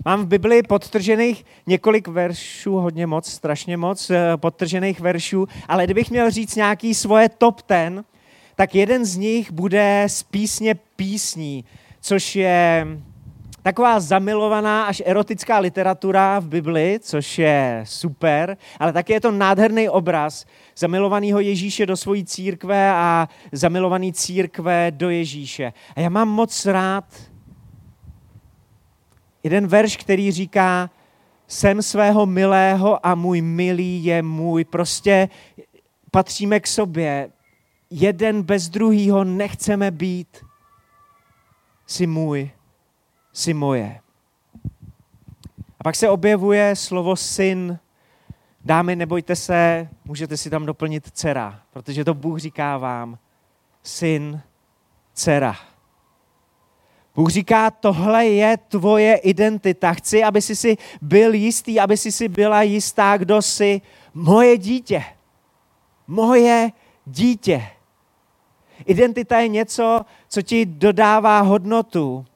Mám 0.04 0.22
v 0.22 0.26
Biblii 0.26 0.62
podtržených 0.62 1.44
několik 1.66 2.08
veršů, 2.08 2.72
hodně 2.72 3.06
moc, 3.06 3.30
strašně 3.30 3.76
moc 3.76 4.10
eh, 4.10 4.36
podtržených 4.36 5.00
veršů, 5.00 5.48
ale 5.68 5.84
kdybych 5.84 6.10
měl 6.10 6.30
říct 6.30 6.56
nějaký 6.56 6.94
svoje 6.94 7.28
top 7.28 7.62
ten, 7.62 8.04
tak 8.56 8.74
jeden 8.74 9.04
z 9.04 9.16
nich 9.16 9.52
bude 9.52 10.04
z 10.08 10.22
písně 10.22 10.74
písní, 10.74 11.64
což 12.00 12.36
je 12.36 12.86
taková 13.62 14.00
zamilovaná 14.00 14.84
až 14.84 15.02
erotická 15.06 15.58
literatura 15.58 16.38
v 16.38 16.48
Bibli, 16.48 16.98
což 17.02 17.38
je 17.38 17.80
super, 17.86 18.56
ale 18.78 18.92
také 18.92 19.12
je 19.12 19.20
to 19.20 19.30
nádherný 19.30 19.88
obraz 19.88 20.46
zamilovaného 20.76 21.40
Ježíše 21.40 21.86
do 21.86 21.96
svojí 21.96 22.24
církve 22.24 22.90
a 22.90 23.28
zamilovaný 23.52 24.12
církve 24.12 24.90
do 24.90 25.10
Ježíše. 25.10 25.72
A 25.96 26.00
já 26.00 26.08
mám 26.08 26.28
moc 26.28 26.66
rád 26.66 27.04
jeden 29.44 29.66
verš, 29.66 29.96
který 29.96 30.32
říká, 30.32 30.90
jsem 31.48 31.82
svého 31.82 32.26
milého 32.26 33.06
a 33.06 33.14
můj 33.14 33.40
milý 33.40 34.04
je 34.04 34.22
můj. 34.22 34.64
Prostě 34.64 35.28
patříme 36.10 36.60
k 36.60 36.66
sobě. 36.66 37.30
Jeden 37.90 38.42
bez 38.42 38.68
druhýho 38.68 39.24
nechceme 39.24 39.90
být. 39.90 40.44
Jsi 41.86 42.06
můj 42.06 42.50
si 43.34 43.54
moje. 43.54 44.00
A 45.80 45.84
pak 45.84 45.96
se 45.96 46.08
objevuje 46.08 46.76
slovo 46.76 47.16
syn. 47.16 47.78
Dámy, 48.64 48.96
nebojte 48.96 49.36
se, 49.36 49.88
můžete 50.04 50.36
si 50.36 50.50
tam 50.50 50.66
doplnit 50.66 51.10
dcera, 51.10 51.60
protože 51.72 52.04
to 52.04 52.14
Bůh 52.14 52.38
říká 52.38 52.78
vám. 52.78 53.18
Syn, 53.82 54.40
dcera. 55.14 55.56
Bůh 57.14 57.30
říká, 57.30 57.70
tohle 57.70 58.26
je 58.26 58.56
tvoje 58.56 59.16
identita. 59.16 59.92
Chci, 59.92 60.24
aby 60.24 60.42
jsi 60.42 60.56
si 60.56 60.76
byl 61.02 61.34
jistý, 61.34 61.80
aby 61.80 61.96
jsi 61.96 62.12
si 62.12 62.28
byla 62.28 62.62
jistá, 62.62 63.16
kdo 63.16 63.42
jsi 63.42 63.80
moje 64.14 64.58
dítě. 64.58 65.04
Moje 66.06 66.70
dítě. 67.06 67.66
Identita 68.86 69.38
je 69.38 69.48
něco, 69.48 70.00
co 70.28 70.42
ti 70.42 70.66
dodává 70.66 71.40
hodnotu, 71.40 72.26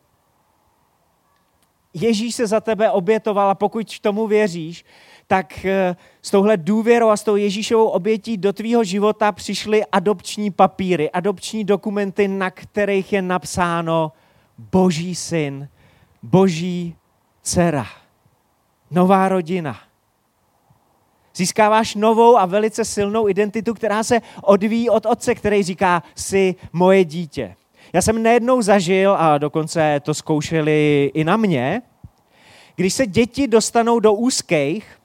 Ježíš 1.95 2.35
se 2.35 2.47
za 2.47 2.61
tebe 2.61 2.91
obětoval 2.91 3.51
a 3.51 3.55
pokud 3.55 3.99
tomu 4.01 4.27
věříš, 4.27 4.85
tak 5.27 5.65
eh, 5.65 5.97
s 6.23 6.31
touhle 6.31 6.57
důvěrou 6.57 7.09
a 7.09 7.17
s 7.17 7.25
tou 7.25 7.37
Ježíšovou 7.37 7.87
obětí 7.87 8.37
do 8.37 8.53
tvýho 8.53 8.85
života 8.85 9.33
přišly 9.33 9.85
adopční 9.87 10.51
papíry, 10.51 11.11
adopční 11.11 11.65
dokumenty, 11.65 12.29
na 12.29 12.51
kterých 12.51 13.13
je 13.13 13.23
napsáno 13.23 14.13
Boží 14.59 15.15
syn, 15.15 15.69
Boží 16.23 16.97
dcera, 17.43 17.87
nová 18.91 19.29
rodina. 19.29 19.79
Získáváš 21.35 21.95
novou 21.95 22.37
a 22.37 22.47
velice 22.47 22.85
silnou 22.85 23.29
identitu, 23.29 23.75
která 23.75 24.03
se 24.03 24.21
odvíjí 24.43 24.91
od 24.91 25.07
otce, 25.07 25.35
který 25.35 25.63
říká, 25.63 26.03
si 26.15 26.55
moje 26.73 27.05
dítě. 27.05 27.57
Já 27.93 28.03
jsem 28.03 28.23
nejednou 28.23 28.63
zažil, 28.63 29.17
a 29.19 29.39
dokonce 29.39 30.01
to 30.01 30.15
zkoušeli 30.15 31.11
i 31.15 31.25
na 31.25 31.37
mě, 31.37 31.83
když 32.77 32.95
se 32.95 33.07
děti 33.07 33.49
dostanou 33.49 34.01
do 34.01 34.13
úzkých, 34.13 34.99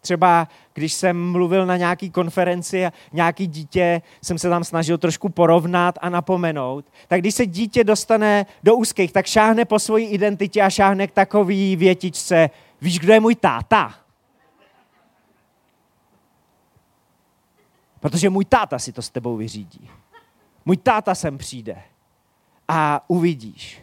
třeba 0.00 0.48
když 0.76 0.92
jsem 0.92 1.30
mluvil 1.30 1.66
na 1.66 1.76
nějaký 1.76 2.10
konferenci 2.10 2.86
a 2.86 2.92
nějaký 3.12 3.46
dítě 3.46 4.02
jsem 4.22 4.38
se 4.38 4.48
tam 4.48 4.64
snažil 4.64 4.98
trošku 4.98 5.28
porovnat 5.28 5.98
a 6.00 6.08
napomenout, 6.08 6.84
tak 7.08 7.20
když 7.20 7.34
se 7.34 7.46
dítě 7.46 7.84
dostane 7.84 8.46
do 8.62 8.76
úzkých, 8.76 9.12
tak 9.12 9.26
šáhne 9.26 9.64
po 9.64 9.78
svojí 9.78 10.06
identitě 10.06 10.62
a 10.62 10.70
šáhne 10.70 11.06
k 11.06 11.12
takový 11.12 11.76
větičce, 11.76 12.50
víš, 12.80 12.98
kdo 12.98 13.12
je 13.12 13.20
můj 13.20 13.34
táta? 13.34 13.94
Protože 18.00 18.30
můj 18.30 18.44
táta 18.44 18.78
si 18.78 18.92
to 18.92 19.02
s 19.02 19.10
tebou 19.10 19.36
vyřídí. 19.36 19.90
Můj 20.64 20.76
táta 20.76 21.14
sem 21.14 21.38
přijde 21.38 21.82
a 22.68 23.04
uvidíš. 23.08 23.82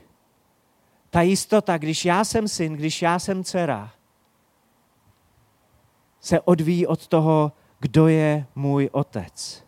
Ta 1.09 1.21
jistota, 1.21 1.77
když 1.77 2.05
já 2.05 2.23
jsem 2.23 2.47
syn, 2.47 2.73
když 2.73 3.01
já 3.01 3.19
jsem 3.19 3.43
dcera, 3.43 3.91
se 6.23 6.41
odvíjí 6.41 6.87
od 6.87 7.07
toho, 7.07 7.51
kdo 7.79 8.07
je 8.07 8.45
můj 8.55 8.89
otec. 8.91 9.63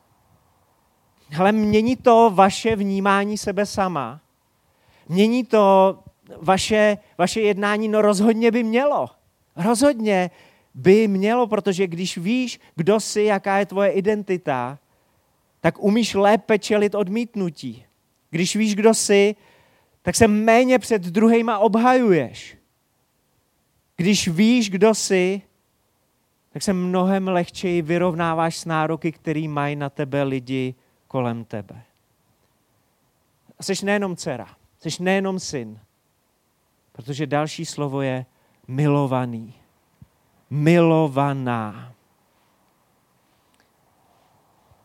Ale 1.39 1.51
mění 1.51 1.95
to 1.95 2.31
vaše 2.33 2.75
vnímání 2.75 3.37
sebe 3.37 3.65
sama. 3.65 4.21
Mění 5.09 5.43
to 5.43 5.99
vaše, 6.41 6.97
vaše 7.17 7.41
jednání, 7.41 7.87
no 7.87 8.01
rozhodně 8.01 8.51
by 8.51 8.63
mělo. 8.63 9.09
Rozhodně 9.55 10.31
by 10.73 11.07
mělo, 11.07 11.47
protože 11.47 11.87
když 11.87 12.17
víš, 12.17 12.59
kdo 12.75 12.99
jsi, 12.99 13.21
jaká 13.21 13.57
je 13.57 13.65
tvoje 13.65 13.89
identita, 13.89 14.79
tak 15.61 15.83
umíš 15.83 16.13
lépe 16.13 16.59
čelit 16.59 16.95
odmítnutí. 16.95 17.85
Když 18.29 18.55
víš, 18.55 18.75
kdo 18.75 18.93
jsi, 18.93 19.35
tak 20.01 20.15
se 20.15 20.27
méně 20.27 20.79
před 20.79 21.01
druhýma 21.01 21.59
obhajuješ. 21.59 22.57
Když 23.97 24.27
víš, 24.27 24.69
kdo 24.69 24.95
jsi, 24.95 25.41
tak 26.55 26.63
se 26.63 26.73
mnohem 26.73 27.27
lehčeji 27.27 27.81
vyrovnáváš 27.81 28.57
s 28.57 28.65
nároky, 28.65 29.11
který 29.11 29.47
mají 29.47 29.75
na 29.75 29.89
tebe 29.89 30.23
lidi 30.23 30.75
kolem 31.07 31.45
tebe. 31.45 31.81
A 33.59 33.63
jsi 33.63 33.85
nejenom 33.85 34.15
dcera, 34.15 34.47
jsi 34.79 35.03
nejenom 35.03 35.39
syn, 35.39 35.79
protože 36.91 37.27
další 37.27 37.65
slovo 37.65 38.01
je 38.01 38.25
milovaný. 38.67 39.53
Milovaná. 40.49 41.93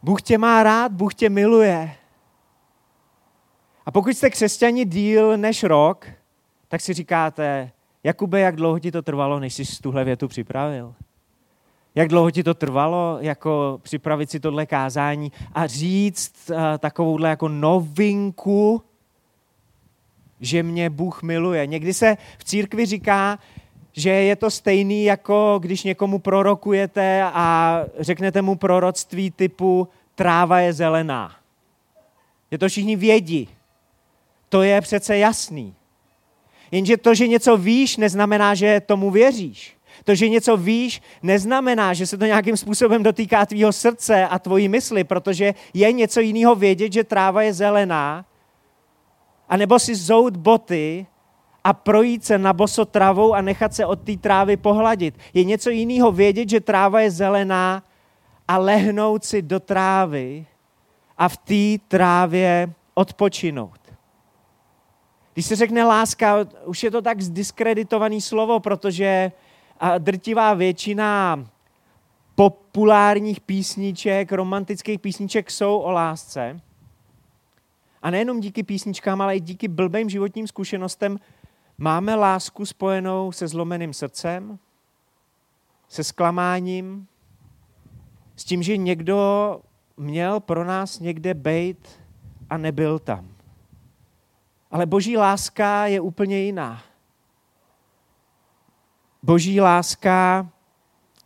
Bůh 0.02 0.22
tě 0.22 0.38
má 0.38 0.62
rád, 0.62 0.92
Bůh 0.92 1.14
tě 1.14 1.28
miluje. 1.28 1.94
A 3.86 3.90
pokud 3.90 4.10
jste 4.10 4.30
křesťani 4.30 4.84
díl 4.84 5.36
než 5.36 5.62
rok, 5.62 6.06
tak 6.68 6.80
si 6.80 6.92
říkáte, 6.92 7.72
Jakube, 8.04 8.40
jak 8.40 8.56
dlouho 8.56 8.78
ti 8.78 8.92
to 8.92 9.02
trvalo, 9.02 9.40
než 9.40 9.54
jsi 9.54 9.82
tuhle 9.82 10.04
větu 10.04 10.28
připravil? 10.28 10.94
Jak 11.94 12.08
dlouho 12.08 12.30
ti 12.30 12.42
to 12.42 12.54
trvalo, 12.54 13.18
jako 13.20 13.80
připravit 13.82 14.30
si 14.30 14.40
tohle 14.40 14.66
kázání 14.66 15.32
a 15.52 15.66
říct 15.66 16.50
uh, 16.50 16.56
takovouhle 16.78 17.28
jako 17.28 17.48
novinku, 17.48 18.82
že 20.40 20.62
mě 20.62 20.90
Bůh 20.90 21.22
miluje. 21.22 21.66
Někdy 21.66 21.94
se 21.94 22.16
v 22.38 22.44
církvi 22.44 22.86
říká, 22.86 23.38
že 23.92 24.10
je 24.10 24.36
to 24.36 24.50
stejný, 24.50 25.04
jako 25.04 25.58
když 25.62 25.84
někomu 25.84 26.18
prorokujete 26.18 27.22
a 27.24 27.80
řeknete 27.98 28.42
mu 28.42 28.56
proroctví 28.56 29.30
typu 29.30 29.88
tráva 30.14 30.60
je 30.60 30.72
zelená. 30.72 31.36
Je 32.50 32.58
to 32.58 32.68
všichni 32.68 32.96
vědí. 32.96 33.48
To 34.48 34.62
je 34.62 34.80
přece 34.80 35.18
jasný. 35.18 35.74
Jenže 36.70 36.96
to, 36.96 37.14
že 37.14 37.28
něco 37.28 37.56
víš, 37.56 37.96
neznamená, 37.96 38.54
že 38.54 38.80
tomu 38.80 39.10
věříš. 39.10 39.76
To, 40.10 40.14
že 40.14 40.28
něco 40.28 40.56
víš, 40.56 41.02
neznamená, 41.22 41.94
že 41.94 42.06
se 42.06 42.18
to 42.18 42.26
nějakým 42.26 42.56
způsobem 42.56 43.02
dotýká 43.02 43.46
tvýho 43.46 43.72
srdce 43.72 44.26
a 44.26 44.38
tvojí 44.38 44.68
mysli, 44.68 45.04
protože 45.04 45.54
je 45.74 45.92
něco 45.92 46.20
jiného 46.20 46.54
vědět, 46.54 46.92
že 46.92 47.04
tráva 47.04 47.42
je 47.42 47.54
zelená, 47.54 48.24
a 49.48 49.56
nebo 49.56 49.78
si 49.78 49.94
zout 49.94 50.36
boty 50.36 51.06
a 51.64 51.72
projít 51.72 52.24
se 52.24 52.38
na 52.38 52.52
boso 52.52 52.84
travou 52.84 53.34
a 53.34 53.40
nechat 53.40 53.74
se 53.74 53.86
od 53.86 54.02
té 54.02 54.16
trávy 54.16 54.56
pohladit. 54.56 55.14
Je 55.34 55.44
něco 55.44 55.70
jiného 55.70 56.12
vědět, 56.12 56.48
že 56.48 56.60
tráva 56.60 57.00
je 57.00 57.10
zelená 57.10 57.82
a 58.48 58.58
lehnout 58.58 59.24
si 59.24 59.42
do 59.42 59.60
trávy 59.60 60.46
a 61.18 61.28
v 61.28 61.36
té 61.36 61.84
trávě 61.88 62.72
odpočinout. 62.94 63.80
Když 65.34 65.46
se 65.46 65.56
řekne 65.56 65.84
láska, 65.84 66.36
už 66.64 66.82
je 66.82 66.90
to 66.90 67.02
tak 67.02 67.20
zdiskreditovaný 67.20 68.20
slovo, 68.20 68.60
protože 68.60 69.32
drtivá 69.98 70.54
většina 70.54 71.44
populárních 72.34 73.40
písniček, 73.40 74.32
romantických 74.32 75.00
písniček 75.00 75.50
jsou 75.50 75.78
o 75.78 75.90
lásce. 75.90 76.60
A 78.02 78.10
nejenom 78.10 78.40
díky 78.40 78.62
písničkám, 78.62 79.20
ale 79.20 79.36
i 79.36 79.40
díky 79.40 79.68
blbým 79.68 80.10
životním 80.10 80.46
zkušenostem 80.46 81.18
máme 81.78 82.14
lásku 82.14 82.66
spojenou 82.66 83.32
se 83.32 83.48
zlomeným 83.48 83.92
srdcem, 83.92 84.58
se 85.88 86.04
zklamáním, 86.04 87.06
s 88.36 88.44
tím, 88.44 88.62
že 88.62 88.76
někdo 88.76 89.60
měl 89.96 90.40
pro 90.40 90.64
nás 90.64 91.00
někde 91.00 91.34
bejt 91.34 92.00
a 92.50 92.56
nebyl 92.56 92.98
tam. 92.98 93.28
Ale 94.70 94.86
boží 94.86 95.16
láska 95.16 95.86
je 95.86 96.00
úplně 96.00 96.38
jiná. 96.38 96.82
Boží 99.22 99.60
láska 99.60 100.46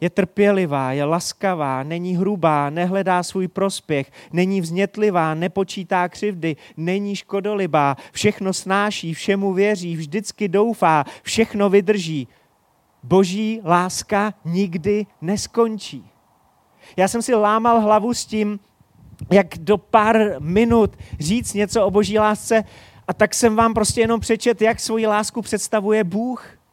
je 0.00 0.10
trpělivá, 0.10 0.92
je 0.92 1.04
laskavá, 1.04 1.82
není 1.82 2.16
hrubá, 2.16 2.70
nehledá 2.70 3.22
svůj 3.22 3.48
prospěch, 3.48 4.12
není 4.32 4.60
vznětlivá, 4.60 5.34
nepočítá 5.34 6.08
křivdy, 6.08 6.56
není 6.76 7.16
škodolibá, 7.16 7.96
všechno 8.12 8.52
snáší, 8.52 9.14
všemu 9.14 9.52
věří, 9.52 9.96
vždycky 9.96 10.48
doufá, 10.48 11.04
všechno 11.22 11.70
vydrží. 11.70 12.28
Boží 13.02 13.60
láska 13.64 14.34
nikdy 14.44 15.06
neskončí. 15.20 16.10
Já 16.96 17.08
jsem 17.08 17.22
si 17.22 17.34
lámal 17.34 17.80
hlavu 17.80 18.14
s 18.14 18.26
tím, 18.26 18.60
jak 19.32 19.58
do 19.58 19.78
pár 19.78 20.16
minut 20.38 20.96
říct 21.20 21.54
něco 21.54 21.86
o 21.86 21.90
boží 21.90 22.18
lásce 22.18 22.64
a 23.08 23.12
tak 23.12 23.34
jsem 23.34 23.56
vám 23.56 23.74
prostě 23.74 24.00
jenom 24.00 24.20
přečet, 24.20 24.62
jak 24.62 24.80
svoji 24.80 25.06
lásku 25.06 25.42
představuje 25.42 26.04
Bůh. 26.04 26.63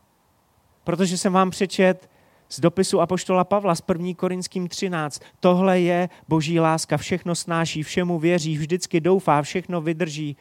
Protože 0.91 1.17
jsem 1.17 1.33
vám 1.33 1.49
přečet 1.49 2.09
z 2.49 2.59
dopisu 2.59 3.01
Apoštola 3.01 3.43
Pavla 3.43 3.75
z 3.75 3.81
1. 3.89 4.13
Korinským 4.15 4.67
13. 4.67 5.21
Tohle 5.39 5.79
je 5.79 6.09
boží 6.27 6.59
láska, 6.59 6.97
všechno 6.97 7.35
snáší, 7.35 7.83
všemu 7.83 8.19
věří, 8.19 8.57
vždycky 8.57 9.01
doufá, 9.01 9.41
všechno 9.41 9.81
vydrží. 9.81 10.37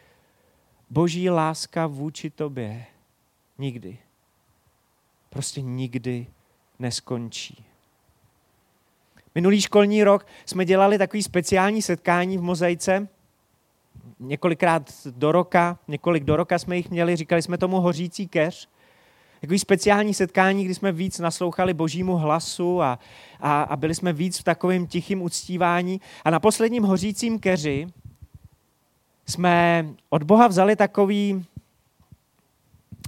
Boží 0.90 1.30
láska 1.30 1.86
vůči 1.86 2.30
tobě 2.30 2.84
nikdy, 3.58 3.98
prostě 5.28 5.62
nikdy 5.62 6.26
neskončí. 6.78 7.64
Minulý 9.34 9.60
školní 9.60 10.04
rok 10.04 10.26
jsme 10.46 10.64
dělali 10.64 10.98
takový 10.98 11.22
speciální 11.22 11.82
setkání 11.82 12.38
v 12.38 12.42
Mozaice, 12.42 13.08
několikrát 14.20 15.06
do 15.06 15.32
roka, 15.32 15.78
několik 15.88 16.24
do 16.24 16.36
roka 16.36 16.58
jsme 16.58 16.76
jich 16.76 16.90
měli, 16.90 17.16
říkali 17.16 17.42
jsme 17.42 17.58
tomu 17.58 17.80
hořící 17.80 18.28
keř. 18.28 18.68
Takový 19.40 19.58
speciální 19.58 20.14
setkání, 20.14 20.64
kdy 20.64 20.74
jsme 20.74 20.92
víc 20.92 21.18
naslouchali 21.18 21.74
božímu 21.74 22.16
hlasu 22.16 22.82
a, 22.82 22.98
a, 23.40 23.62
a 23.62 23.76
byli 23.76 23.94
jsme 23.94 24.12
víc 24.12 24.38
v 24.38 24.44
takovém 24.44 24.86
tichém 24.86 25.22
uctívání. 25.22 26.00
A 26.24 26.30
na 26.30 26.40
posledním 26.40 26.82
hořícím 26.82 27.38
keři 27.38 27.86
jsme 29.26 29.86
od 30.10 30.22
Boha 30.22 30.46
vzali 30.46 30.76
takový 30.76 31.44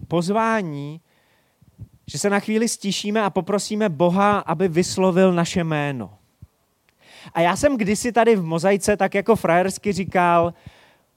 pozvání, 0.09 1.01
že 2.07 2.19
se 2.19 2.31
na 2.31 2.41
chvíli 2.41 2.69
stišíme 2.69 3.23
a 3.23 3.31
poprosíme 3.31 3.89
Boha, 3.89 4.39
aby 4.39 4.69
vyslovil 4.69 5.33
naše 5.33 5.65
jméno. 5.65 6.15
A 7.35 7.41
já 7.41 7.57
jsem 7.57 7.77
kdysi 7.77 8.13
tady 8.13 8.37
v 8.37 8.45
mozaice 8.45 8.97
tak 8.97 9.15
jako 9.15 9.37
frajersky 9.37 9.93
říkal, 9.93 10.55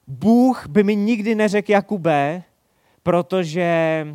Bůh 0.08 0.68
by 0.68 0.84
mi 0.84 0.96
nikdy 0.96 1.36
neřekl 1.36 1.72
Jakube, 1.72 2.44
protože 3.04 4.08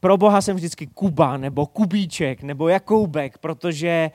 pro 0.00 0.16
Boha 0.16 0.40
jsem 0.40 0.56
vždycky 0.56 0.86
Kuba, 0.86 1.36
nebo 1.36 1.66
Kubíček, 1.66 2.42
nebo 2.42 2.68
Jakoubek, 2.68 3.38
protože 3.38 4.10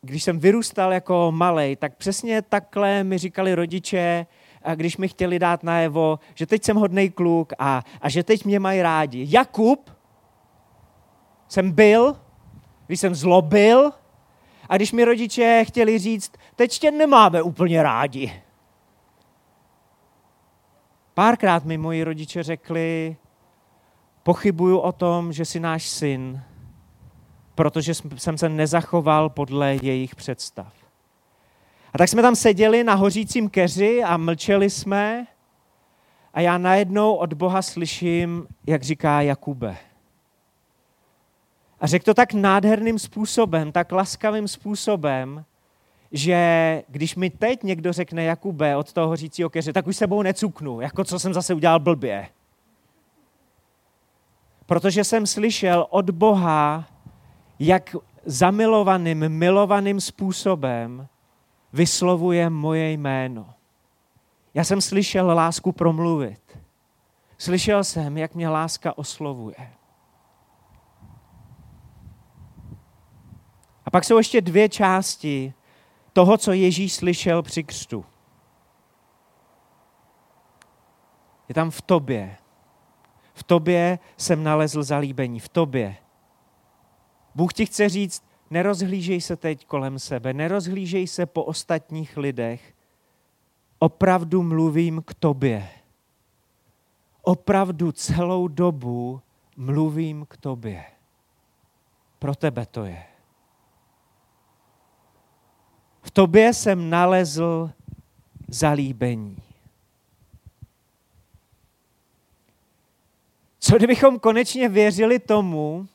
když 0.00 0.22
jsem 0.22 0.38
vyrůstal 0.38 0.92
jako 0.92 1.32
malý, 1.32 1.76
tak 1.76 1.96
přesně 1.96 2.42
takhle 2.42 3.04
mi 3.04 3.18
říkali 3.18 3.54
rodiče, 3.54 4.26
a 4.62 4.74
když 4.74 4.96
mi 4.96 5.08
chtěli 5.08 5.38
dát 5.38 5.62
najevo, 5.62 6.18
že 6.34 6.46
teď 6.46 6.64
jsem 6.64 6.76
hodný 6.76 7.10
kluk 7.10 7.52
a, 7.58 7.82
a 8.00 8.08
že 8.08 8.22
teď 8.22 8.44
mě 8.44 8.60
mají 8.60 8.82
rádi. 8.82 9.26
Jakub 9.28 9.90
jsem 11.48 11.72
byl, 11.72 12.16
když 12.86 13.00
jsem 13.00 13.14
zlobil 13.14 13.92
a 14.68 14.76
když 14.76 14.92
mi 14.92 15.04
rodiče 15.04 15.64
chtěli 15.68 15.98
říct, 15.98 16.32
teď 16.56 16.78
tě 16.78 16.90
nemáme 16.90 17.42
úplně 17.42 17.82
rádi. 17.82 18.42
Párkrát 21.14 21.64
mi 21.64 21.78
moji 21.78 22.04
rodiče 22.04 22.42
řekli, 22.42 23.16
pochybuju 24.22 24.78
o 24.78 24.92
tom, 24.92 25.32
že 25.32 25.44
jsi 25.44 25.60
náš 25.60 25.88
syn, 25.88 26.42
protože 27.54 27.92
jsem 28.16 28.38
se 28.38 28.48
nezachoval 28.48 29.28
podle 29.28 29.76
jejich 29.82 30.14
představ. 30.14 30.72
A 31.92 31.98
tak 31.98 32.08
jsme 32.08 32.22
tam 32.22 32.36
seděli 32.36 32.84
na 32.84 32.94
hořícím 32.94 33.50
keři 33.50 34.02
a 34.04 34.16
mlčeli 34.16 34.70
jsme 34.70 35.26
a 36.34 36.40
já 36.40 36.58
najednou 36.58 37.14
od 37.14 37.32
Boha 37.32 37.62
slyším, 37.62 38.46
jak 38.66 38.82
říká 38.82 39.20
Jakube. 39.20 39.76
A 41.80 41.86
řekl 41.86 42.04
to 42.04 42.14
tak 42.14 42.32
nádherným 42.32 42.98
způsobem, 42.98 43.72
tak 43.72 43.92
laskavým 43.92 44.48
způsobem, 44.48 45.44
že 46.12 46.82
když 46.88 47.16
mi 47.16 47.30
teď 47.30 47.62
někdo 47.62 47.92
řekne 47.92 48.24
Jakube 48.24 48.76
od 48.76 48.92
toho 48.92 49.08
hořícího 49.08 49.50
keře, 49.50 49.72
tak 49.72 49.86
už 49.86 49.96
sebou 49.96 50.22
necuknu, 50.22 50.80
jako 50.80 51.04
co 51.04 51.18
jsem 51.18 51.34
zase 51.34 51.54
udělal 51.54 51.80
blbě. 51.80 52.28
Protože 54.72 55.04
jsem 55.04 55.26
slyšel 55.26 55.86
od 55.90 56.10
Boha, 56.10 56.84
jak 57.58 57.96
zamilovaným, 58.24 59.28
milovaným 59.28 60.00
způsobem 60.00 61.08
vyslovuje 61.72 62.50
moje 62.50 62.92
jméno. 62.92 63.54
Já 64.54 64.64
jsem 64.64 64.80
slyšel 64.80 65.26
lásku 65.26 65.72
promluvit. 65.72 66.58
Slyšel 67.38 67.84
jsem, 67.84 68.18
jak 68.18 68.34
mě 68.34 68.48
láska 68.48 68.98
oslovuje. 68.98 69.72
A 73.84 73.90
pak 73.90 74.04
jsou 74.04 74.18
ještě 74.18 74.40
dvě 74.40 74.68
části 74.68 75.54
toho, 76.12 76.36
co 76.38 76.52
Ježíš 76.52 76.94
slyšel 76.94 77.42
při 77.42 77.64
křtu. 77.64 78.04
Je 81.48 81.54
tam 81.54 81.70
v 81.70 81.82
tobě. 81.82 82.36
V 83.34 83.42
tobě 83.42 83.98
jsem 84.16 84.42
nalezl 84.42 84.82
zalíbení, 84.82 85.40
v 85.40 85.48
tobě. 85.48 85.96
Bůh 87.34 87.52
ti 87.52 87.66
chce 87.66 87.88
říct, 87.88 88.24
nerozhlížej 88.50 89.20
se 89.20 89.36
teď 89.36 89.66
kolem 89.66 89.98
sebe, 89.98 90.32
nerozhlížej 90.32 91.06
se 91.06 91.26
po 91.26 91.44
ostatních 91.44 92.16
lidech. 92.16 92.74
Opravdu 93.78 94.42
mluvím 94.42 95.02
k 95.06 95.14
tobě. 95.14 95.68
Opravdu 97.22 97.92
celou 97.92 98.48
dobu 98.48 99.20
mluvím 99.56 100.26
k 100.28 100.36
tobě. 100.36 100.84
Pro 102.18 102.34
tebe 102.34 102.66
to 102.66 102.84
je. 102.84 103.04
tobě 106.12 106.54
jsem 106.54 106.90
nalezl 106.90 107.70
zalíbení. 108.48 109.36
Co 113.64 113.76
kdybychom 113.76 114.18
konečně 114.18 114.68
věřili 114.68 115.18
tomu, 115.18 115.88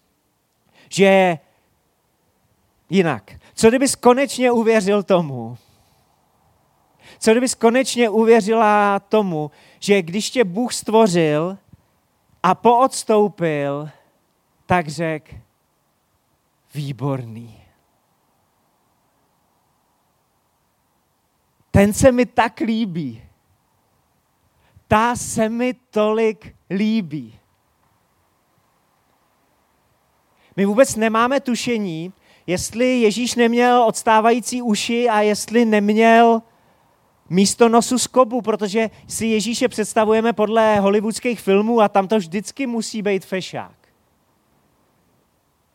že 0.89 1.38
jinak. 2.89 3.32
Co 3.53 3.69
kdybys 3.69 3.95
konečně 3.95 4.51
uvěřil 4.51 5.03
tomu, 5.03 5.58
co 7.19 7.32
kdybys 7.32 7.56
konečně 7.56 8.10
uvěřila 8.10 8.99
tomu, 8.99 9.51
že 9.80 10.01
když 10.01 10.30
tě 10.30 10.43
Bůh 10.43 10.73
stvořil 10.73 11.58
a 12.43 12.56
poodstoupil, 12.56 13.89
tak 14.65 14.88
řekl, 14.88 15.36
výborný. 16.73 17.63
Ten 21.71 21.93
se 21.93 22.12
mi 22.12 22.25
tak 22.25 22.60
líbí. 22.60 23.23
Ta 24.88 25.15
se 25.15 25.49
mi 25.49 25.73
tolik 25.73 26.56
líbí. 26.69 27.39
My 30.58 30.65
vůbec 30.65 30.96
nemáme 30.96 31.39
tušení, 31.39 32.13
jestli 32.48 33.02
Ježíš 33.02 33.36
neměl 33.36 33.84
odstávající 33.84 34.62
uši 34.62 35.10
a 35.10 35.22
jestli 35.22 35.65
neměl 35.65 36.41
místo 37.30 37.70
nosu 37.70 37.98
skobu, 37.98 38.41
protože 38.41 38.89
si 39.08 39.26
Ježíše 39.26 39.67
představujeme 39.67 40.34
podle 40.34 40.80
hollywoodských 40.80 41.39
filmů 41.41 41.82
a 41.82 41.89
tam 41.89 42.08
to 42.08 42.17
vždycky 42.17 42.67
musí 42.67 43.02
být 43.02 43.26
fešák. 43.26 43.72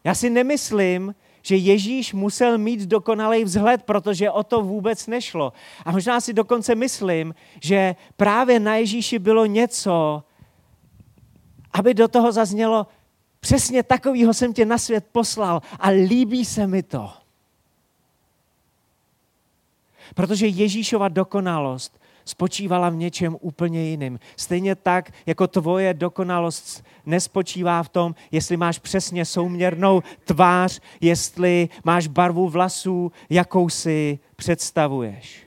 Já 0.05 0.15
si 0.15 0.31
nemyslím, 0.31 1.15
že 1.43 1.57
Ježíš 1.57 2.13
musel 2.13 2.59
mít 2.59 2.81
dokonalý 2.81 3.45
vzhled, 3.45 3.83
protože 3.83 4.31
o 4.31 4.43
to 4.43 4.63
vůbec 4.63 5.07
nešlo. 5.07 5.53
A 5.85 5.93
možná 5.93 6.21
si 6.21 6.33
dokonce 6.33 6.75
myslím, 6.75 7.35
že 7.61 7.97
právě 8.17 8.61
na 8.61 8.77
Ježíši 8.77 9.19
bylo 9.19 9.47
něco, 9.47 10.23
aby 11.73 11.95
do 11.95 12.09
toho 12.09 12.33
zaznělo, 12.33 12.87
přesně 13.43 13.83
takovýho 13.83 14.35
jsem 14.35 14.53
tě 14.53 14.65
na 14.65 14.79
svět 14.79 15.07
poslal 15.13 15.63
a 15.79 15.89
líbí 15.89 16.45
se 16.45 16.67
mi 16.67 16.83
to. 16.83 17.11
Protože 20.15 20.47
Ježíšova 20.47 21.09
dokonalost 21.09 22.01
spočívala 22.25 22.91
v 22.91 22.95
něčem 22.95 23.37
úplně 23.41 23.83
jiným. 23.83 24.21
Stejně 24.37 24.75
tak, 24.75 25.13
jako 25.27 25.47
tvoje 25.47 25.95
dokonalost 25.95 26.85
nespočívá 27.07 27.83
v 27.83 27.89
tom, 27.89 28.15
jestli 28.31 28.57
máš 28.57 28.79
přesně 28.79 29.25
souměrnou 29.25 30.03
tvář, 30.25 30.81
jestli 31.01 31.69
máš 31.85 32.07
barvu 32.07 32.49
vlasů, 32.49 33.13
jakou 33.31 33.69
si 33.69 34.19
představuješ. 34.37 35.47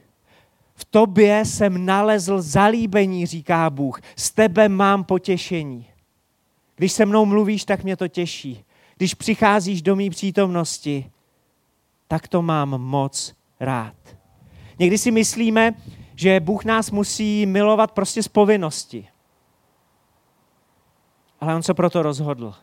V 0.75 0.85
tobě 0.85 1.45
jsem 1.45 1.85
nalezl 1.85 2.41
zalíbení, 2.41 3.25
říká 3.25 3.69
Bůh. 3.69 4.01
Z 4.15 4.31
tebe 4.31 4.69
mám 4.69 5.03
potěšení. 5.03 5.85
Když 6.75 6.91
se 6.91 7.05
mnou 7.05 7.25
mluvíš, 7.25 7.65
tak 7.65 7.83
mě 7.83 7.97
to 7.97 8.07
těší. 8.07 8.65
Když 8.97 9.13
přicházíš 9.13 9.81
do 9.81 9.95
mý 9.95 10.09
přítomnosti, 10.09 11.11
tak 12.07 12.27
to 12.27 12.41
mám 12.41 12.69
moc 12.69 13.35
rád. 13.59 13.95
Někdy 14.79 14.97
si 14.97 15.11
myslíme, 15.11 15.73
že 16.15 16.39
Bůh 16.39 16.65
nás 16.65 16.91
musí 16.91 17.45
milovat 17.45 17.91
prostě 17.91 18.23
z 18.23 18.27
povinnosti. 18.27 19.07
Ale 21.39 21.55
on 21.55 21.63
se 21.63 21.73
proto 21.73 22.01
rozhodl. 22.03 22.53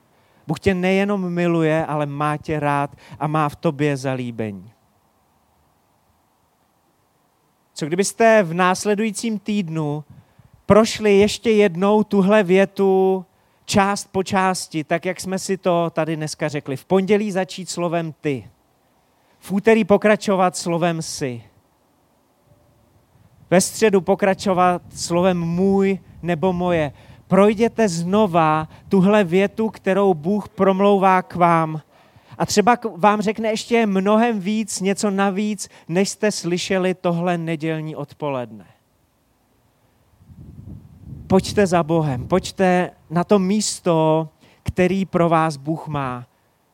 Bůh 0.47 0.61
tě 0.61 0.75
nejenom 0.75 1.31
miluje, 1.31 1.87
ale 1.87 2.07
má 2.07 2.37
tě 2.37 2.61
rád 2.61 2.97
a 3.19 3.27
má 3.27 3.49
v 3.49 3.57
tobě 3.57 3.97
zalíbení. 3.97 4.73
Co 7.75 7.87
kdybyste 7.87 8.43
v 8.43 8.55
následujícím 8.55 9.39
týdnu 9.39 10.05
prošli 10.67 11.19
ještě 11.19 11.51
jednou 11.51 12.05
tuhle 12.05 12.43
větu 12.43 13.25
část 13.65 14.09
po 14.13 14.23
části, 14.23 14.85
tak 14.85 15.07
jak 15.07 15.21
jsme 15.21 15.39
si 15.39 15.57
to 15.57 15.91
tady 15.91 16.17
dneska 16.17 16.49
řekli. 16.49 16.77
V 16.77 16.85
pondělí 16.85 17.33
začít 17.33 17.71
slovem 17.71 18.15
ty. 18.21 18.51
V 19.39 19.53
úterý 19.53 19.85
pokračovat 19.85 20.57
slovem 20.57 21.03
si 21.03 21.43
ve 23.53 23.61
středu 23.61 24.01
pokračovat 24.01 24.83
slovem 24.95 25.41
můj 25.41 25.99
nebo 26.23 26.53
moje. 26.53 26.93
Projděte 27.29 27.89
znova 27.89 28.69
tuhle 28.89 29.25
větu, 29.25 29.69
kterou 29.69 30.15
Bůh 30.15 30.49
promlouvá 30.49 31.23
k 31.23 31.35
vám. 31.35 31.81
A 32.39 32.47
třeba 32.47 32.79
vám 32.97 33.21
řekne 33.21 33.49
ještě 33.49 33.87
mnohem 33.87 34.41
víc, 34.41 34.81
něco 34.81 35.11
navíc, 35.11 35.69
než 35.89 36.09
jste 36.09 36.33
slyšeli 36.33 36.95
tohle 36.95 37.39
nedělní 37.39 37.97
odpoledne. 37.97 38.67
Pojďte 41.27 41.67
za 41.67 41.83
Bohem, 41.83 42.29
pojďte 42.29 42.91
na 43.13 43.25
to 43.25 43.39
místo, 43.39 44.29
který 44.63 45.05
pro 45.05 45.29
vás 45.29 45.57
Bůh 45.57 45.89
má 45.89 46.27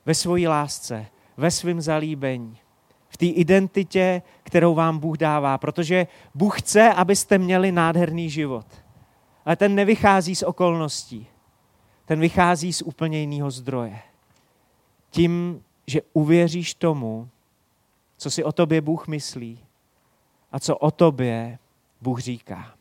ve 0.07 0.15
své 0.15 0.49
lásce, 0.49 1.07
ve 1.37 1.51
svém 1.51 1.81
zalíbení 1.81 2.57
v 3.09 3.17
té 3.17 3.27
identitě, 3.27 4.23
kterou 4.43 4.75
vám 4.75 4.99
Bůh 4.99 5.19
dává, 5.19 5.59
protože 5.59 6.07
Bůh 6.35 6.61
chce, 6.61 6.93
abyste 6.93 7.39
měli 7.39 7.73
nádherný 7.73 8.31
život. 8.31 8.67
Ale 9.45 9.57
ten 9.57 9.75
nevychází 9.75 10.35
z 10.35 10.43
okolností. 10.43 11.27
Ten 12.05 12.21
vychází 12.21 12.73
z 12.73 12.83
úplně 12.83 13.21
jiného 13.21 13.51
zdroje. 13.51 13.99
Tím, 15.11 15.63
že 15.87 16.01
uvěříš 16.13 16.75
tomu, 16.75 17.29
co 18.17 18.31
si 18.31 18.45
o 18.45 18.53
tobě 18.53 18.81
Bůh 18.81 19.09
myslí 19.09 19.59
a 20.53 20.61
co 20.61 20.77
o 20.77 20.91
tobě 20.91 21.59
Bůh 22.01 22.21
říká. 22.21 22.78